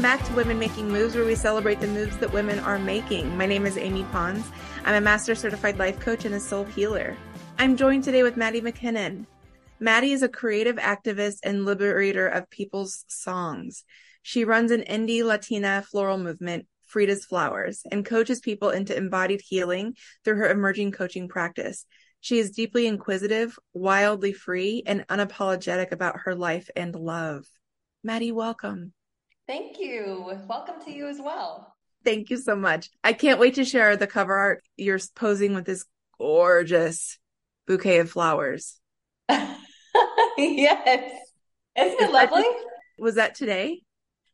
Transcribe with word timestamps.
Welcome 0.00 0.18
back 0.18 0.28
to 0.28 0.34
Women 0.34 0.58
Making 0.58 0.88
Moves, 0.88 1.14
where 1.14 1.26
we 1.26 1.34
celebrate 1.34 1.78
the 1.78 1.86
moves 1.86 2.16
that 2.16 2.32
women 2.32 2.58
are 2.60 2.78
making. 2.78 3.36
My 3.36 3.44
name 3.44 3.66
is 3.66 3.76
Amy 3.76 4.04
Pons. 4.04 4.50
I'm 4.86 4.94
a 4.94 5.00
master 5.02 5.34
certified 5.34 5.78
life 5.78 6.00
coach 6.00 6.24
and 6.24 6.34
a 6.34 6.40
soul 6.40 6.64
healer. 6.64 7.18
I'm 7.58 7.76
joined 7.76 8.04
today 8.04 8.22
with 8.22 8.34
Maddie 8.34 8.62
McKinnon. 8.62 9.26
Maddie 9.78 10.12
is 10.12 10.22
a 10.22 10.28
creative 10.30 10.76
activist 10.76 11.40
and 11.42 11.66
liberator 11.66 12.26
of 12.26 12.48
people's 12.48 13.04
songs. 13.08 13.84
She 14.22 14.46
runs 14.46 14.70
an 14.70 14.84
indie 14.88 15.22
Latina 15.22 15.82
floral 15.82 16.16
movement, 16.16 16.66
Frida's 16.86 17.26
Flowers, 17.26 17.82
and 17.92 18.02
coaches 18.02 18.40
people 18.40 18.70
into 18.70 18.96
embodied 18.96 19.42
healing 19.46 19.96
through 20.24 20.36
her 20.36 20.50
emerging 20.50 20.92
coaching 20.92 21.28
practice. 21.28 21.84
She 22.22 22.38
is 22.38 22.52
deeply 22.52 22.86
inquisitive, 22.86 23.58
wildly 23.74 24.32
free, 24.32 24.82
and 24.86 25.06
unapologetic 25.08 25.92
about 25.92 26.20
her 26.20 26.34
life 26.34 26.70
and 26.74 26.94
love. 26.94 27.44
Maddie, 28.02 28.32
welcome. 28.32 28.94
Thank 29.50 29.80
you. 29.80 30.38
Welcome 30.46 30.76
to 30.84 30.92
you 30.92 31.08
as 31.08 31.18
well. 31.20 31.74
Thank 32.04 32.30
you 32.30 32.36
so 32.36 32.54
much. 32.54 32.88
I 33.02 33.12
can't 33.12 33.40
wait 33.40 33.56
to 33.56 33.64
share 33.64 33.96
the 33.96 34.06
cover 34.06 34.32
art. 34.32 34.62
You're 34.76 35.00
posing 35.16 35.54
with 35.54 35.64
this 35.64 35.84
gorgeous 36.20 37.18
bouquet 37.66 37.98
of 37.98 38.08
flowers. 38.08 38.78
yes. 39.28 39.58
Isn't 40.38 42.00
it 42.00 42.12
lovely? 42.12 42.44
was 42.96 43.16
that 43.16 43.34
today? 43.34 43.82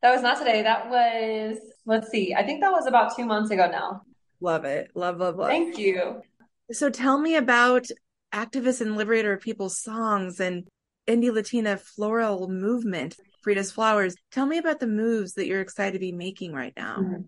That 0.03 0.13
was 0.13 0.21
not 0.21 0.37
today. 0.37 0.61
That 0.61 0.91
was, 0.91 1.61
let's 1.87 2.11
see, 2.11 2.35
I 2.35 2.43
think 2.45 2.61
that 2.61 2.73
was 2.73 2.87
about 2.87 3.17
two 3.17 3.25
months 3.25 3.51
ago 3.51 3.71
now. 3.71 4.03
Love 4.43 4.67
it. 4.67 4.91
Love, 4.95 5.17
love, 5.17 5.37
love. 5.37 5.49
Thank 5.49 5.79
you. 5.79 6.21
So 6.73 6.91
tell 6.91 7.19
me 7.19 7.37
about 7.37 7.87
activists 8.35 8.83
and 8.83 8.99
liberator 8.99 9.39
people's 9.39 9.81
songs 9.81 10.41
and 10.41 10.69
indie 11.09 11.33
Latina 11.33 11.79
floral 11.79 12.51
movement. 12.51 13.17
Frida's 13.47 13.71
Flowers. 13.71 14.17
Tell 14.33 14.45
me 14.45 14.59
about 14.59 14.81
the 14.81 14.89
moves 14.89 15.35
that 15.35 15.47
you're 15.47 15.61
excited 15.61 15.93
to 15.93 16.01
be 16.01 16.11
making 16.11 16.53
right 16.53 16.73
now. 16.77 16.97
Mm-hmm. 16.99 17.23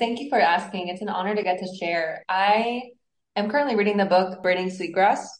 Thank 0.00 0.18
you 0.18 0.28
for 0.28 0.40
asking. 0.40 0.88
It's 0.88 1.00
an 1.00 1.08
honor 1.08 1.32
to 1.32 1.44
get 1.44 1.60
to 1.60 1.76
share. 1.76 2.24
I 2.28 2.90
am 3.36 3.48
currently 3.48 3.76
reading 3.76 3.96
the 3.96 4.04
book 4.04 4.42
Braiding 4.42 4.70
Sweetgrass, 4.70 5.30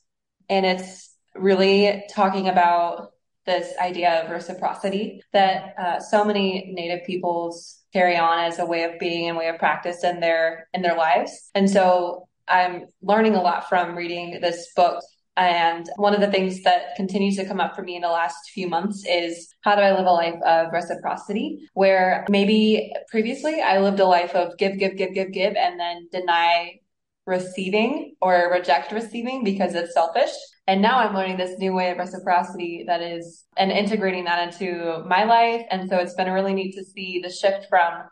and 0.48 0.64
it's 0.64 1.17
really 1.34 2.05
talking 2.14 2.47
about 2.47 3.08
this 3.45 3.77
idea 3.81 4.23
of 4.23 4.31
reciprocity 4.31 5.20
that 5.33 5.75
uh, 5.77 5.98
so 5.98 6.25
many 6.25 6.70
Native 6.77 7.05
peoples 7.05 7.81
carry 7.92 8.17
on 8.17 8.45
as 8.45 8.61
a 8.61 8.67
way 8.67 8.84
of 8.84 9.01
being 9.01 9.28
and 9.28 9.36
way 9.36 9.48
of 9.48 9.58
practice 9.58 10.05
in 10.05 10.20
their 10.20 10.69
in 10.73 10.81
their 10.81 10.97
lives. 10.97 11.51
And 11.56 11.69
so 11.69 12.28
I'm 12.47 12.84
learning 13.03 13.34
a 13.34 13.42
lot 13.42 13.69
from 13.69 13.97
reading 13.97 14.39
this 14.41 14.73
book 14.77 15.03
and 15.41 15.88
one 15.96 16.12
of 16.12 16.20
the 16.20 16.30
things 16.30 16.62
that 16.64 16.94
continues 16.96 17.36
to 17.36 17.46
come 17.46 17.60
up 17.60 17.74
for 17.74 17.80
me 17.80 17.96
in 17.96 18.02
the 18.02 18.08
last 18.08 18.50
few 18.50 18.69
months 18.69 19.06
is 19.08 19.55
how 19.62 19.74
do 19.74 19.80
I 19.80 19.92
live 19.92 20.06
a 20.06 20.10
life 20.10 20.42
of 20.44 20.70
reciprocity 20.70 21.66
where 21.72 22.27
maybe 22.28 22.92
previously 23.08 23.62
I 23.62 23.78
lived 23.80 24.00
a 24.00 24.05
life 24.05 24.34
of 24.34 24.58
give, 24.58 24.78
give, 24.78 24.98
give, 24.98 25.14
give, 25.14 25.33
give, 25.33 25.56
and 25.56 25.80
then 25.80 26.08
deny 26.12 26.80
receiving 27.27 28.16
or 28.20 28.50
reject 28.52 28.92
receiving 28.92 29.42
because 29.42 29.74
it's 29.74 29.94
selfish. 29.94 30.30
And 30.66 30.83
now 30.83 30.98
I'm 30.98 31.14
learning 31.14 31.38
this 31.38 31.58
new 31.58 31.72
way 31.72 31.91
of 31.91 31.96
reciprocity 31.96 32.84
that 32.86 33.00
is 33.00 33.44
and 33.56 33.72
integrating 33.72 34.24
that 34.24 34.52
into 34.52 35.02
my 35.06 35.24
life. 35.24 35.62
And 35.70 35.88
so 35.88 35.96
it's 35.96 36.14
been 36.14 36.30
really 36.30 36.52
neat 36.52 36.74
to 36.74 36.84
see 36.84 37.20
the 37.22 37.30
shift 37.30 37.66
from 37.70 38.02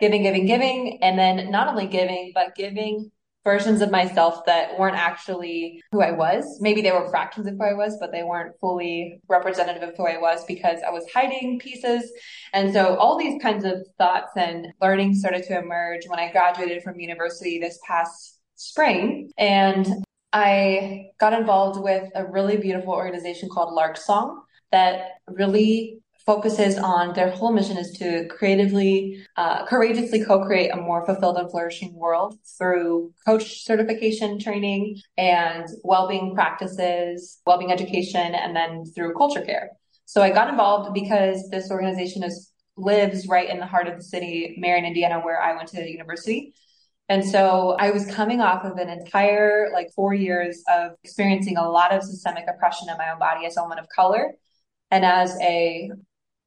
giving, 0.00 0.22
giving, 0.22 0.46
giving, 0.46 1.02
and 1.02 1.18
then 1.18 1.50
not 1.50 1.68
only 1.68 1.86
giving, 1.86 2.32
but 2.34 2.54
giving 2.54 3.10
versions 3.44 3.80
of 3.80 3.90
myself 3.90 4.44
that 4.46 4.78
weren't 4.78 4.96
actually 4.96 5.82
who 5.92 6.02
I 6.02 6.12
was. 6.12 6.58
Maybe 6.60 6.82
they 6.82 6.92
were 6.92 7.08
fractions 7.08 7.46
of 7.46 7.54
who 7.54 7.64
I 7.64 7.72
was, 7.72 7.96
but 7.98 8.12
they 8.12 8.22
weren't 8.22 8.54
fully 8.60 9.20
representative 9.28 9.88
of 9.88 9.96
who 9.96 10.06
I 10.06 10.18
was 10.18 10.44
because 10.46 10.80
I 10.86 10.90
was 10.90 11.04
hiding 11.14 11.58
pieces. 11.58 12.10
And 12.52 12.72
so 12.72 12.96
all 12.96 13.18
these 13.18 13.40
kinds 13.40 13.64
of 13.64 13.86
thoughts 13.96 14.32
and 14.36 14.66
learning 14.82 15.14
started 15.14 15.44
to 15.44 15.58
emerge 15.58 16.02
when 16.08 16.18
I 16.18 16.30
graduated 16.30 16.82
from 16.82 17.00
university 17.00 17.58
this 17.58 17.78
past 17.86 18.38
spring. 18.56 19.30
And 19.38 19.86
I 20.32 21.06
got 21.18 21.32
involved 21.32 21.80
with 21.80 22.10
a 22.14 22.26
really 22.26 22.58
beautiful 22.58 22.92
organization 22.92 23.48
called 23.48 23.72
Lark 23.72 23.96
Song 23.96 24.42
that 24.72 25.12
really 25.26 26.00
focuses 26.28 26.76
on 26.76 27.14
their 27.14 27.30
whole 27.30 27.50
mission 27.50 27.78
is 27.78 27.90
to 27.92 28.28
creatively, 28.28 29.24
uh, 29.38 29.64
courageously 29.64 30.22
co-create 30.22 30.68
a 30.68 30.76
more 30.76 31.02
fulfilled 31.06 31.38
and 31.38 31.50
flourishing 31.50 31.94
world 31.94 32.38
through 32.58 33.10
coach 33.26 33.64
certification 33.64 34.38
training 34.38 35.00
and 35.16 35.66
well-being 35.84 36.34
practices, 36.34 37.40
well-being 37.46 37.72
education, 37.72 38.34
and 38.34 38.54
then 38.54 38.84
through 38.94 39.14
culture 39.14 39.40
care. 39.40 39.70
So 40.04 40.20
I 40.20 40.28
got 40.28 40.50
involved 40.50 40.92
because 40.92 41.48
this 41.48 41.70
organization 41.70 42.22
is 42.22 42.52
lives 42.76 43.26
right 43.26 43.48
in 43.48 43.58
the 43.58 43.66
heart 43.66 43.88
of 43.88 43.96
the 43.96 44.04
city, 44.04 44.54
Marion, 44.58 44.84
Indiana, 44.84 45.20
where 45.20 45.40
I 45.40 45.56
went 45.56 45.68
to 45.70 45.90
university. 45.90 46.52
And 47.08 47.24
so 47.24 47.74
I 47.80 47.90
was 47.90 48.04
coming 48.04 48.42
off 48.42 48.66
of 48.66 48.76
an 48.76 48.90
entire 48.90 49.70
like 49.72 49.88
four 49.96 50.12
years 50.12 50.62
of 50.68 50.92
experiencing 51.02 51.56
a 51.56 51.66
lot 51.66 51.90
of 51.90 52.02
systemic 52.02 52.44
oppression 52.46 52.90
in 52.90 52.98
my 52.98 53.10
own 53.12 53.18
body 53.18 53.46
as 53.46 53.56
a 53.56 53.62
woman 53.62 53.78
of 53.78 53.86
color 53.88 54.34
and 54.90 55.06
as 55.06 55.34
a 55.40 55.90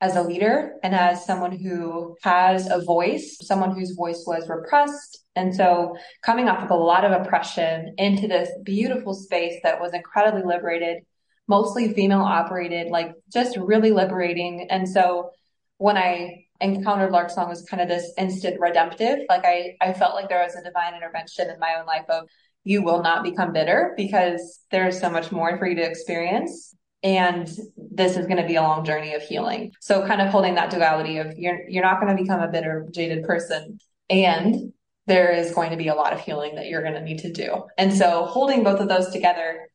as 0.02 0.16
a 0.16 0.24
leader 0.24 0.74
and 0.84 0.96
as 0.96 1.26
someone 1.26 1.52
who 1.52 2.18
has 2.24 2.70
a 2.70 2.82
voice, 2.82 3.38
someone 3.42 3.72
whose 3.72 3.92
voice 3.92 4.24
was 4.26 4.50
repressed. 4.50 5.20
And 5.36 5.56
so 5.56 5.96
coming 6.24 6.50
off 6.50 6.64
of 6.64 6.72
a 6.72 6.76
lot 6.76 7.06
of 7.06 7.12
oppression 7.12 7.94
into 7.98 8.28
this 8.28 8.50
beautiful 8.64 9.14
space 9.14 9.60
that 9.64 9.80
was 9.80 9.94
incredibly 9.94 10.42
liberated, 10.42 11.04
mostly 11.48 11.94
female 11.94 12.22
operated, 12.22 12.88
like 12.88 13.14
just 13.32 13.56
really 13.58 13.92
liberating. 13.92 14.68
And 14.72 14.90
so 14.90 15.30
when 15.78 15.98
I 15.98 16.46
encountered 16.62 17.12
Lark 17.12 17.30
Song 17.30 17.50
was 17.50 17.64
kind 17.64 17.82
of 17.82 17.88
this 17.88 18.14
instant 18.18 18.60
redemptive. 18.60 19.20
Like 19.28 19.46
I, 19.46 19.76
I 19.82 19.94
felt 19.94 20.16
like 20.16 20.30
there 20.30 20.44
was 20.44 20.56
a 20.56 20.64
divine 20.64 20.96
intervention 20.96 21.50
in 21.50 21.60
my 21.60 21.76
own 21.80 21.86
life 21.86 22.06
of 22.10 22.28
you 22.64 22.84
will 22.84 23.02
not 23.02 23.24
become 23.24 23.52
bitter 23.52 23.94
because 23.98 24.60
there's 24.70 25.00
so 25.00 25.10
much 25.10 25.32
more 25.32 25.58
for 25.58 25.68
you 25.68 25.76
to 25.76 25.82
experience 25.82 26.76
and 27.04 27.48
this 27.78 28.16
is 28.16 28.28
going 28.28 28.42
to 28.42 28.48
be 28.48 28.56
a 28.56 28.62
long 28.62 28.86
journey 28.86 29.14
of 29.14 29.22
healing. 29.22 29.72
So 29.80 30.06
kind 30.06 30.22
of 30.22 30.30
holding 30.30 30.56
that 30.56 30.70
duality 30.70 31.18
of 31.18 31.38
you're 31.38 31.68
you're 31.68 31.84
not 31.84 32.00
going 32.00 32.16
to 32.16 32.22
become 32.22 32.42
a 32.42 32.48
bitter 32.48 32.88
jaded 32.92 33.24
person 33.24 33.80
and 34.10 34.74
there 35.08 35.32
is 35.32 35.54
going 35.54 35.72
to 35.72 35.78
be 35.78 35.88
a 35.88 35.96
lot 35.96 36.14
of 36.14 36.20
healing 36.22 36.56
that 36.56 36.68
you're 36.68 36.84
going 36.84 36.94
to 36.94 37.02
need 37.02 37.20
to 37.20 37.32
do. 37.32 37.64
And 37.78 37.94
so 37.94 38.26
holding 38.26 38.64
both 38.64 38.80
of 38.80 38.88
those 38.88 39.10
together 39.10 39.68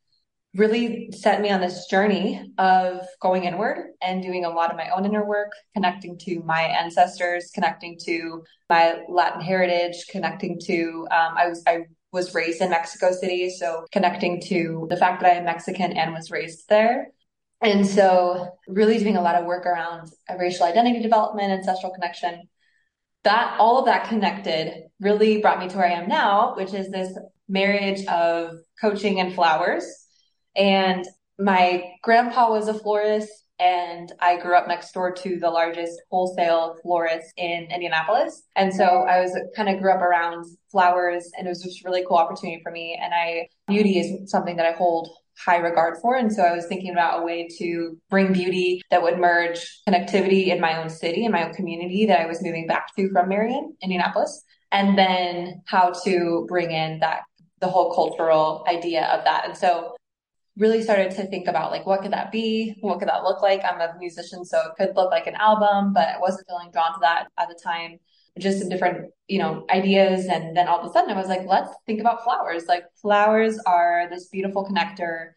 really 0.54 1.10
set 1.12 1.40
me 1.40 1.50
on 1.50 1.60
this 1.60 1.86
journey 1.86 2.50
of 2.58 3.06
going 3.20 3.44
inward 3.44 3.88
and 4.00 4.22
doing 4.22 4.44
a 4.44 4.48
lot 4.48 4.70
of 4.70 4.76
my 4.76 4.88
own 4.90 5.04
inner 5.04 5.26
work, 5.26 5.52
connecting 5.74 6.16
to 6.18 6.40
my 6.44 6.62
ancestors, 6.62 7.50
connecting 7.54 7.98
to 8.04 8.42
my 8.70 9.00
Latin 9.08 9.40
heritage, 9.40 10.06
connecting 10.08 10.58
to 10.64 11.06
um, 11.10 11.34
I 11.36 11.48
was 11.48 11.62
I 11.66 11.80
was 12.12 12.34
raised 12.34 12.62
in 12.62 12.70
Mexico 12.70 13.12
City, 13.12 13.50
so 13.50 13.84
connecting 13.92 14.40
to 14.42 14.86
the 14.88 14.96
fact 14.96 15.20
that 15.20 15.32
I 15.32 15.34
am 15.36 15.44
Mexican 15.44 15.92
and 15.92 16.14
was 16.14 16.30
raised 16.30 16.68
there, 16.68 17.08
and 17.62 17.86
so, 17.86 18.48
really 18.68 18.98
doing 18.98 19.16
a 19.16 19.22
lot 19.22 19.36
of 19.36 19.46
work 19.46 19.64
around 19.64 20.10
racial 20.38 20.66
identity 20.66 21.00
development, 21.00 21.52
ancestral 21.52 21.92
connection. 21.92 22.42
That 23.24 23.56
all 23.58 23.78
of 23.78 23.86
that 23.86 24.08
connected 24.08 24.84
really 25.00 25.40
brought 25.40 25.58
me 25.58 25.68
to 25.68 25.76
where 25.76 25.86
I 25.86 25.92
am 25.92 26.08
now, 26.08 26.54
which 26.54 26.74
is 26.74 26.90
this 26.90 27.16
marriage 27.48 28.06
of 28.06 28.56
coaching 28.80 29.20
and 29.20 29.34
flowers. 29.34 29.84
And 30.54 31.04
my 31.38 31.84
grandpa 32.02 32.50
was 32.50 32.68
a 32.68 32.74
florist, 32.74 33.30
and 33.58 34.12
I 34.20 34.36
grew 34.36 34.54
up 34.54 34.68
next 34.68 34.92
door 34.92 35.12
to 35.12 35.38
the 35.38 35.50
largest 35.50 36.00
wholesale 36.10 36.76
florist 36.82 37.32
in 37.36 37.68
Indianapolis. 37.70 38.42
And 38.54 38.72
so 38.72 38.84
I 38.84 39.20
was 39.20 39.36
kind 39.56 39.68
of 39.68 39.80
grew 39.80 39.92
up 39.92 40.02
around 40.02 40.44
flowers, 40.70 41.30
and 41.36 41.46
it 41.46 41.50
was 41.50 41.62
just 41.62 41.82
a 41.82 41.88
really 41.88 42.04
cool 42.06 42.18
opportunity 42.18 42.60
for 42.62 42.70
me. 42.70 42.98
And 43.00 43.14
I 43.14 43.48
beauty 43.66 43.98
is 43.98 44.30
something 44.30 44.56
that 44.56 44.66
I 44.66 44.72
hold 44.72 45.08
high 45.44 45.58
regard 45.58 45.98
for. 45.98 46.16
And 46.16 46.32
so 46.32 46.42
I 46.42 46.54
was 46.54 46.66
thinking 46.66 46.92
about 46.92 47.20
a 47.20 47.24
way 47.24 47.48
to 47.58 47.96
bring 48.10 48.32
beauty 48.32 48.82
that 48.90 49.02
would 49.02 49.18
merge 49.18 49.80
connectivity 49.88 50.48
in 50.48 50.60
my 50.60 50.80
own 50.80 50.88
city, 50.88 51.24
in 51.24 51.32
my 51.32 51.46
own 51.46 51.54
community 51.54 52.06
that 52.06 52.20
I 52.20 52.26
was 52.26 52.42
moving 52.42 52.66
back 52.66 52.94
to 52.96 53.10
from 53.10 53.28
Marion, 53.28 53.76
Indianapolis, 53.82 54.44
and 54.72 54.96
then 54.96 55.62
how 55.66 55.92
to 56.04 56.46
bring 56.48 56.70
in 56.70 57.00
that, 57.00 57.22
the 57.60 57.68
whole 57.68 57.94
cultural 57.94 58.64
idea 58.68 59.06
of 59.06 59.24
that. 59.24 59.44
And 59.44 59.56
so 59.56 59.96
really 60.56 60.82
started 60.82 61.10
to 61.10 61.26
think 61.26 61.48
about 61.48 61.70
like 61.70 61.84
what 61.84 62.00
could 62.00 62.12
that 62.12 62.32
be 62.32 62.74
what 62.80 62.98
could 62.98 63.08
that 63.08 63.22
look 63.22 63.42
like 63.42 63.60
i'm 63.62 63.80
a 63.80 63.94
musician 63.98 64.42
so 64.42 64.58
it 64.60 64.72
could 64.78 64.96
look 64.96 65.10
like 65.10 65.26
an 65.26 65.34
album 65.34 65.92
but 65.92 66.08
i 66.08 66.18
wasn't 66.18 66.46
feeling 66.48 66.70
drawn 66.72 66.94
to 66.94 66.98
that 67.00 67.26
at 67.38 67.46
the 67.48 67.60
time 67.62 67.98
just 68.38 68.58
some 68.58 68.68
different, 68.68 69.10
you 69.28 69.38
know, 69.38 69.64
ideas. 69.70 70.26
And 70.26 70.56
then 70.56 70.68
all 70.68 70.80
of 70.80 70.90
a 70.90 70.92
sudden 70.92 71.10
I 71.10 71.18
was 71.18 71.28
like, 71.28 71.46
let's 71.46 71.70
think 71.86 72.00
about 72.00 72.24
flowers. 72.24 72.66
Like 72.66 72.84
flowers 73.00 73.58
are 73.66 74.08
this 74.10 74.28
beautiful 74.28 74.64
connector 74.64 75.32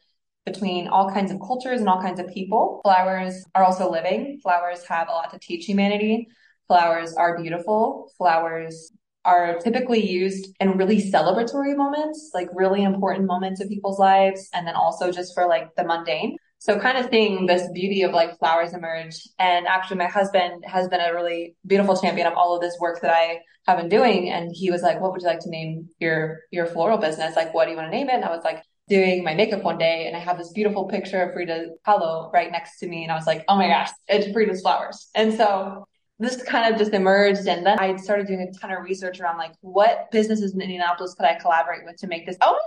between 0.46 0.88
all 0.88 1.12
kinds 1.12 1.32
of 1.32 1.40
cultures 1.40 1.80
and 1.80 1.90
all 1.90 2.02
kinds 2.02 2.20
of 2.20 2.28
people. 2.28 2.82
Flowers 2.84 3.46
are 3.56 3.64
also 3.64 3.92
living. 3.92 4.40
Flowers 4.42 4.84
have 4.86 5.08
a 5.08 5.12
lot 5.12 5.32
to 5.32 5.40
teach 5.40 5.66
humanity. 5.66 6.28
Flowers 6.68 7.14
are 7.14 7.42
beautiful. 7.42 8.12
Flowers 8.18 8.92
are 9.26 9.60
typically 9.60 10.10
used 10.10 10.56
in 10.60 10.78
really 10.78 10.98
celebratory 11.12 11.76
moments, 11.76 12.32
like 12.34 12.48
really 12.54 12.84
important 12.84 13.28
moments 13.28 13.62
of 13.62 13.70
people's 13.70 14.00
lives. 14.00 14.50
And 14.54 14.66
then 14.66 14.76
also 14.76 15.12
just 15.12 15.34
for 15.34 15.48
like 15.48 15.76
the 15.76 15.84
mundane. 15.84 16.38
So 16.60 16.78
kind 16.78 16.98
of 16.98 17.10
seeing 17.10 17.46
this 17.46 17.68
beauty 17.74 18.04
of 18.04 18.12
like 18.12 18.38
flowers 18.38 18.74
emerge. 18.74 19.16
And 19.40 19.66
actually 19.66 19.98
my 19.98 20.08
husband 20.08 20.64
has 20.68 20.88
been 20.90 21.00
a 21.00 21.14
really 21.14 21.56
beautiful 21.66 22.00
champion 22.00 22.28
of 22.28 22.34
all 22.34 22.56
of 22.56 22.62
this 22.62 22.78
work 22.80 23.02
that 23.02 23.12
I 23.12 23.40
have 23.66 23.78
been 23.78 23.90
doing. 23.90 24.30
And 24.30 24.52
he 24.54 24.70
was 24.70 24.82
like, 24.82 25.00
what 25.00 25.12
would 25.12 25.22
you 25.22 25.28
like 25.28 25.40
to 25.42 25.50
name 25.50 25.88
your, 26.00 26.42
your 26.52 26.66
floral 26.66 26.98
business? 26.98 27.36
Like, 27.36 27.54
what 27.54 27.66
do 27.66 27.72
you 27.72 27.78
want 27.78 27.92
to 27.92 27.98
name 27.98 28.10
it? 28.10 28.16
And 28.16 28.26
I 28.26 28.30
was 28.30 28.44
like, 28.44 28.62
doing 28.90 29.24
my 29.24 29.36
makeup 29.36 29.64
one 29.64 29.78
day 29.78 30.08
and 30.08 30.16
I 30.16 30.20
have 30.20 30.38
this 30.38 30.52
beautiful 30.52 30.88
picture 30.88 31.22
of 31.22 31.34
Frida 31.34 31.68
Kahlo 31.88 32.34
right 32.34 32.52
next 32.52 32.80
to 32.80 32.88
me. 32.88 33.04
And 33.04 33.12
I 33.12 33.16
was 33.16 33.28
like, 33.28 33.46
oh 33.48 33.56
my 33.56 33.68
gosh, 33.68 33.90
it's 34.08 34.32
Frida's 34.34 34.62
flowers. 34.62 35.10
And 35.14 35.32
so 35.32 35.86
this 36.18 36.42
kind 36.42 36.74
of 36.74 36.80
just 36.80 36.94
emerged. 36.94 37.48
And 37.48 37.66
then 37.66 37.80
I 37.80 37.96
started 37.96 38.28
doing 38.28 38.42
a 38.42 38.60
ton 38.60 38.72
of 38.72 38.84
research 38.84 39.22
around 39.22 39.38
like 39.38 39.54
what 39.62 40.10
businesses 40.12 40.54
in 40.54 40.62
Indianapolis 40.62 41.14
could 41.14 41.28
I 41.28 41.36
collaborate 41.36 41.86
with 41.86 41.98
to 41.98 42.08
make 42.08 42.26
this. 42.26 42.36
Oh, 42.42 42.60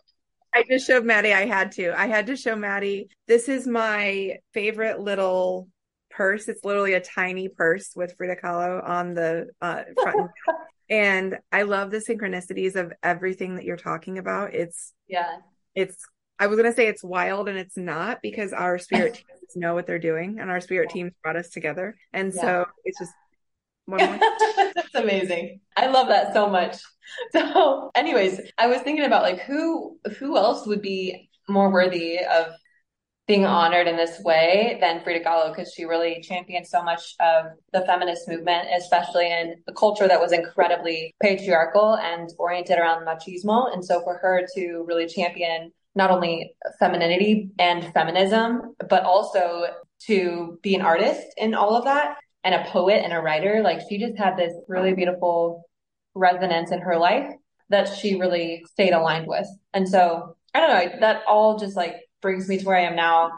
I 0.54 0.64
just 0.68 0.86
showed 0.86 1.04
Maddie. 1.04 1.32
I 1.32 1.46
had 1.46 1.72
to. 1.72 1.98
I 1.98 2.06
had 2.06 2.26
to 2.26 2.36
show 2.36 2.54
Maddie. 2.54 3.08
This 3.26 3.48
is 3.48 3.66
my 3.66 4.38
favorite 4.52 5.00
little 5.00 5.68
purse. 6.10 6.48
It's 6.48 6.64
literally 6.64 6.94
a 6.94 7.00
tiny 7.00 7.48
purse 7.48 7.92
with 7.96 8.14
Frida 8.16 8.36
Kahlo 8.36 8.86
on 8.86 9.14
the 9.14 9.48
uh, 9.60 9.84
front. 10.02 10.30
and 10.90 11.38
I 11.52 11.62
love 11.62 11.90
the 11.90 11.98
synchronicities 11.98 12.76
of 12.76 12.92
everything 13.02 13.56
that 13.56 13.64
you're 13.64 13.76
talking 13.76 14.18
about. 14.18 14.54
It's 14.54 14.92
yeah. 15.08 15.38
It's 15.74 15.96
I 16.38 16.48
was 16.48 16.58
gonna 16.58 16.74
say 16.74 16.86
it's 16.86 17.04
wild 17.04 17.48
and 17.48 17.58
it's 17.58 17.76
not 17.76 18.20
because 18.22 18.52
our 18.52 18.78
spirit 18.78 19.14
teams 19.40 19.56
know 19.56 19.74
what 19.74 19.86
they're 19.86 19.98
doing 19.98 20.38
and 20.38 20.50
our 20.50 20.60
spirit 20.60 20.90
teams 20.90 21.12
brought 21.22 21.36
us 21.36 21.48
together. 21.48 21.96
And 22.12 22.32
yeah. 22.34 22.42
so 22.42 22.66
it's 22.84 22.98
just 22.98 23.12
That's 23.88 24.81
amazing. 25.02 25.60
I 25.76 25.86
love 25.86 26.08
that 26.08 26.32
so 26.32 26.48
much. 26.48 26.76
So, 27.32 27.90
anyways, 27.94 28.40
I 28.56 28.68
was 28.68 28.80
thinking 28.80 29.04
about 29.04 29.22
like 29.22 29.40
who 29.40 29.98
who 30.18 30.38
else 30.38 30.66
would 30.66 30.80
be 30.80 31.28
more 31.46 31.70
worthy 31.70 32.20
of 32.20 32.54
being 33.26 33.44
honored 33.44 33.86
in 33.86 33.96
this 33.96 34.18
way 34.20 34.78
than 34.80 35.02
Frida 35.02 35.24
Kahlo 35.24 35.54
because 35.54 35.72
she 35.72 35.84
really 35.84 36.20
championed 36.22 36.66
so 36.66 36.82
much 36.82 37.14
of 37.20 37.46
the 37.72 37.82
feminist 37.82 38.28
movement, 38.28 38.68
especially 38.76 39.30
in 39.30 39.56
a 39.68 39.72
culture 39.72 40.08
that 40.08 40.20
was 40.20 40.32
incredibly 40.32 41.14
patriarchal 41.22 41.96
and 41.98 42.30
oriented 42.38 42.78
around 42.78 43.06
machismo. 43.06 43.72
And 43.72 43.84
so 43.84 44.02
for 44.02 44.18
her 44.18 44.46
to 44.54 44.84
really 44.86 45.06
champion 45.06 45.70
not 45.94 46.10
only 46.10 46.54
femininity 46.78 47.50
and 47.58 47.92
feminism, 47.92 48.74
but 48.88 49.04
also 49.04 49.66
to 50.06 50.58
be 50.62 50.74
an 50.74 50.82
artist 50.82 51.26
in 51.36 51.54
all 51.54 51.76
of 51.76 51.84
that 51.84 52.16
and 52.44 52.54
a 52.54 52.64
poet 52.70 53.02
and 53.04 53.12
a 53.12 53.20
writer. 53.20 53.60
Like 53.62 53.80
she 53.88 53.98
just 53.98 54.16
had 54.18 54.36
this 54.36 54.52
really 54.68 54.94
beautiful 54.94 55.64
resonance 56.14 56.72
in 56.72 56.80
her 56.80 56.98
life 56.98 57.32
that 57.70 57.88
she 57.88 58.18
really 58.18 58.64
stayed 58.70 58.92
aligned 58.92 59.26
with. 59.26 59.46
And 59.72 59.88
so 59.88 60.36
I 60.54 60.60
don't 60.60 60.70
know, 60.70 61.00
that 61.00 61.22
all 61.26 61.58
just 61.58 61.76
like 61.76 61.96
brings 62.20 62.48
me 62.48 62.58
to 62.58 62.64
where 62.64 62.76
I 62.76 62.82
am 62.82 62.96
now 62.96 63.32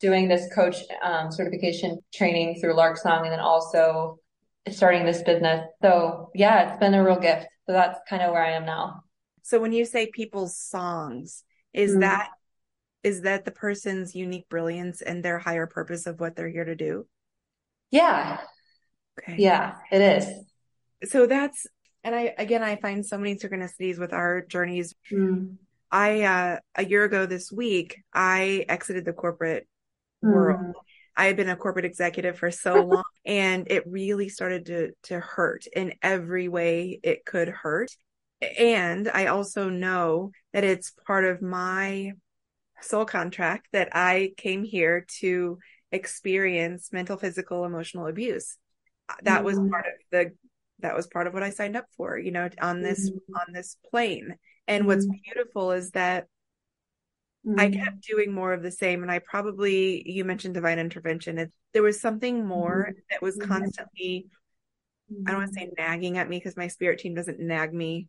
doing 0.00 0.28
this 0.28 0.52
coach 0.54 0.76
um, 1.02 1.30
certification 1.30 1.98
training 2.12 2.58
through 2.60 2.76
Lark 2.76 2.96
Song 2.96 3.24
and 3.24 3.32
then 3.32 3.40
also 3.40 4.18
starting 4.70 5.04
this 5.04 5.22
business. 5.22 5.66
So 5.82 6.30
yeah, 6.34 6.68
it's 6.68 6.80
been 6.80 6.94
a 6.94 7.04
real 7.04 7.18
gift. 7.18 7.46
So 7.66 7.72
that's 7.72 7.98
kind 8.08 8.22
of 8.22 8.32
where 8.32 8.44
I 8.44 8.52
am 8.52 8.64
now. 8.64 9.02
So 9.42 9.60
when 9.60 9.72
you 9.72 9.84
say 9.84 10.06
people's 10.06 10.56
songs, 10.56 11.44
is 11.74 11.90
mm-hmm. 11.90 12.00
that 12.00 12.30
is 13.02 13.20
that 13.22 13.44
the 13.44 13.50
person's 13.50 14.14
unique 14.14 14.48
brilliance 14.48 15.02
and 15.02 15.22
their 15.22 15.38
higher 15.38 15.66
purpose 15.66 16.06
of 16.06 16.20
what 16.20 16.34
they're 16.34 16.48
here 16.48 16.64
to 16.64 16.74
do? 16.74 17.06
Yeah. 17.90 18.40
Okay. 19.18 19.36
Yeah, 19.38 19.76
it 19.90 20.00
is. 20.00 21.10
So 21.10 21.26
that's, 21.26 21.66
and 22.02 22.14
I, 22.14 22.34
again, 22.36 22.62
I 22.62 22.76
find 22.76 23.04
so 23.04 23.18
many 23.18 23.36
synchronicities 23.36 23.98
with 23.98 24.12
our 24.12 24.42
journeys. 24.42 24.94
Mm. 25.12 25.56
I, 25.90 26.22
uh, 26.22 26.58
a 26.74 26.84
year 26.84 27.04
ago 27.04 27.26
this 27.26 27.52
week, 27.52 28.02
I 28.12 28.64
exited 28.68 29.04
the 29.04 29.12
corporate 29.12 29.66
mm. 30.24 30.32
world. 30.32 30.74
I 31.16 31.26
had 31.26 31.36
been 31.36 31.48
a 31.48 31.56
corporate 31.56 31.84
executive 31.84 32.38
for 32.38 32.50
so 32.50 32.74
long 32.86 33.04
and 33.24 33.68
it 33.70 33.84
really 33.86 34.28
started 34.28 34.66
to, 34.66 34.92
to 35.04 35.20
hurt 35.20 35.66
in 35.74 35.94
every 36.02 36.48
way 36.48 36.98
it 37.02 37.24
could 37.24 37.48
hurt. 37.48 37.90
And 38.58 39.08
I 39.08 39.26
also 39.26 39.68
know 39.68 40.32
that 40.52 40.64
it's 40.64 40.92
part 41.06 41.24
of 41.24 41.40
my 41.40 42.12
soul 42.80 43.04
contract 43.04 43.68
that 43.72 43.90
I 43.92 44.32
came 44.36 44.64
here 44.64 45.06
to 45.20 45.58
experience 45.92 46.90
mental, 46.92 47.16
physical, 47.16 47.64
emotional 47.64 48.06
abuse. 48.06 48.56
That 49.22 49.44
mm-hmm. 49.44 49.44
was 49.44 49.58
part 49.70 49.86
of 49.86 49.92
the 50.10 50.32
that 50.80 50.96
was 50.96 51.06
part 51.06 51.26
of 51.26 51.34
what 51.34 51.42
I 51.42 51.50
signed 51.50 51.76
up 51.76 51.86
for, 51.96 52.18
you 52.18 52.30
know, 52.30 52.48
on 52.60 52.82
this 52.82 53.10
mm-hmm. 53.10 53.34
on 53.36 53.52
this 53.52 53.76
plane. 53.90 54.36
And 54.66 54.82
mm-hmm. 54.82 54.88
what's 54.88 55.06
beautiful 55.06 55.72
is 55.72 55.90
that 55.92 56.26
I 57.46 57.68
mm-hmm. 57.68 57.82
kept 57.82 58.00
doing 58.02 58.32
more 58.32 58.52
of 58.52 58.62
the 58.62 58.70
same. 58.70 59.02
And 59.02 59.10
I 59.10 59.18
probably 59.18 60.02
you 60.10 60.24
mentioned 60.24 60.54
divine 60.54 60.78
intervention. 60.78 61.38
It, 61.38 61.52
there 61.72 61.82
was 61.82 62.00
something 62.00 62.46
more 62.46 62.88
mm-hmm. 62.88 62.98
that 63.10 63.22
was 63.22 63.36
constantly 63.36 64.26
I 65.26 65.30
don't 65.30 65.40
want 65.40 65.52
to 65.52 65.60
say 65.60 65.70
nagging 65.76 66.18
at 66.18 66.28
me 66.28 66.38
because 66.38 66.56
my 66.56 66.68
spirit 66.68 66.98
team 66.98 67.14
doesn't 67.14 67.38
nag 67.38 67.74
me 67.74 68.08